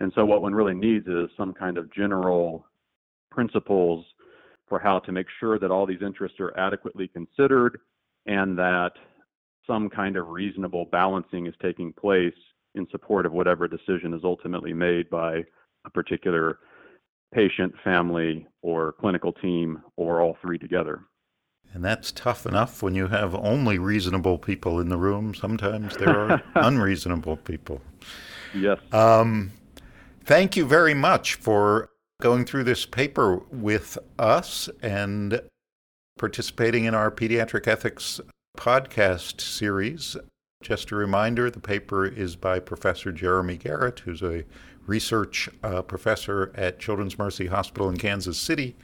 And 0.00 0.12
so 0.14 0.24
what 0.24 0.42
one 0.42 0.54
really 0.54 0.74
needs 0.74 1.06
is 1.06 1.28
some 1.36 1.52
kind 1.52 1.78
of 1.78 1.92
general 1.92 2.66
principles 3.30 4.04
for 4.68 4.78
how 4.78 4.98
to 5.00 5.12
make 5.12 5.26
sure 5.38 5.58
that 5.58 5.70
all 5.70 5.86
these 5.86 6.02
interests 6.02 6.40
are 6.40 6.58
adequately 6.58 7.08
considered 7.08 7.78
and 8.26 8.58
that 8.58 8.92
some 9.66 9.88
kind 9.88 10.16
of 10.16 10.28
reasonable 10.28 10.86
balancing 10.86 11.46
is 11.46 11.54
taking 11.62 11.92
place 11.92 12.34
in 12.74 12.86
support 12.90 13.26
of 13.26 13.32
whatever 13.32 13.68
decision 13.68 14.12
is 14.12 14.22
ultimately 14.24 14.72
made 14.72 15.08
by 15.08 15.42
a 15.84 15.90
particular 15.90 16.58
patient, 17.32 17.74
family, 17.84 18.46
or 18.62 18.92
clinical 19.00 19.32
team, 19.32 19.82
or 19.96 20.20
all 20.20 20.36
three 20.42 20.58
together. 20.58 21.00
And 21.72 21.84
that's 21.84 22.10
tough 22.12 22.46
enough 22.46 22.82
when 22.82 22.94
you 22.94 23.08
have 23.08 23.34
only 23.34 23.78
reasonable 23.78 24.38
people 24.38 24.80
in 24.80 24.88
the 24.88 24.96
room. 24.96 25.34
Sometimes 25.34 25.96
there 25.96 26.18
are 26.18 26.42
unreasonable 26.54 27.36
people. 27.36 27.82
Yes. 28.54 28.78
Um, 28.92 29.52
thank 30.24 30.56
you 30.56 30.64
very 30.64 30.94
much 30.94 31.34
for 31.34 31.90
going 32.20 32.44
through 32.46 32.64
this 32.64 32.86
paper 32.86 33.42
with 33.50 33.98
us 34.18 34.70
and 34.80 35.40
participating 36.18 36.84
in 36.84 36.94
our 36.94 37.10
pediatric 37.10 37.66
ethics 37.66 38.20
podcast 38.56 39.40
series. 39.40 40.16
Just 40.62 40.90
a 40.90 40.96
reminder 40.96 41.50
the 41.50 41.60
paper 41.60 42.06
is 42.06 42.34
by 42.36 42.58
Professor 42.58 43.12
Jeremy 43.12 43.58
Garrett, 43.58 44.00
who's 44.00 44.22
a 44.22 44.44
research 44.86 45.48
uh, 45.62 45.82
professor 45.82 46.52
at 46.54 46.78
Children's 46.78 47.18
Mercy 47.18 47.46
Hospital 47.46 47.88
in 47.88 47.96
Kansas 47.96 48.38
City 48.38 48.76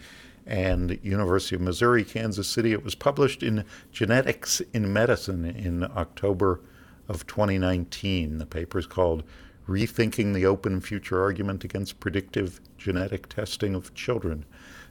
and 0.47 0.99
University 1.03 1.57
of 1.57 1.63
Missouri, 1.63 2.05
Kansas 2.05 2.49
City. 2.49 2.73
It 2.73 2.85
was 2.85 2.95
published 2.95 3.43
in 3.43 3.65
Genetics 3.93 4.61
in 4.73 4.93
Medicine 4.93 5.45
in 5.45 5.85
October 5.85 6.61
of 7.09 7.27
2019. 7.27 8.39
The 8.39 8.47
paper 8.47 8.79
is 8.79 8.87
called 8.87 9.23
Rethinking 9.69 10.35
the 10.35 10.47
Open 10.47 10.81
Future 10.81 11.23
Argument 11.23 11.63
Against 11.65 12.01
Predictive 12.01 12.61
Genetic 12.77 13.29
Testing 13.29 13.75
of 13.75 13.95
Children. 13.95 14.45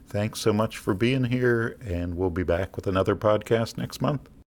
Thanks 0.06 0.40
so 0.40 0.52
much 0.52 0.78
for 0.78 0.94
being 0.94 1.24
here, 1.24 1.76
and 1.84 2.16
we'll 2.16 2.30
be 2.30 2.42
back 2.42 2.76
with 2.76 2.86
another 2.86 3.14
podcast 3.14 3.76
next 3.76 4.00
month. 4.00 4.31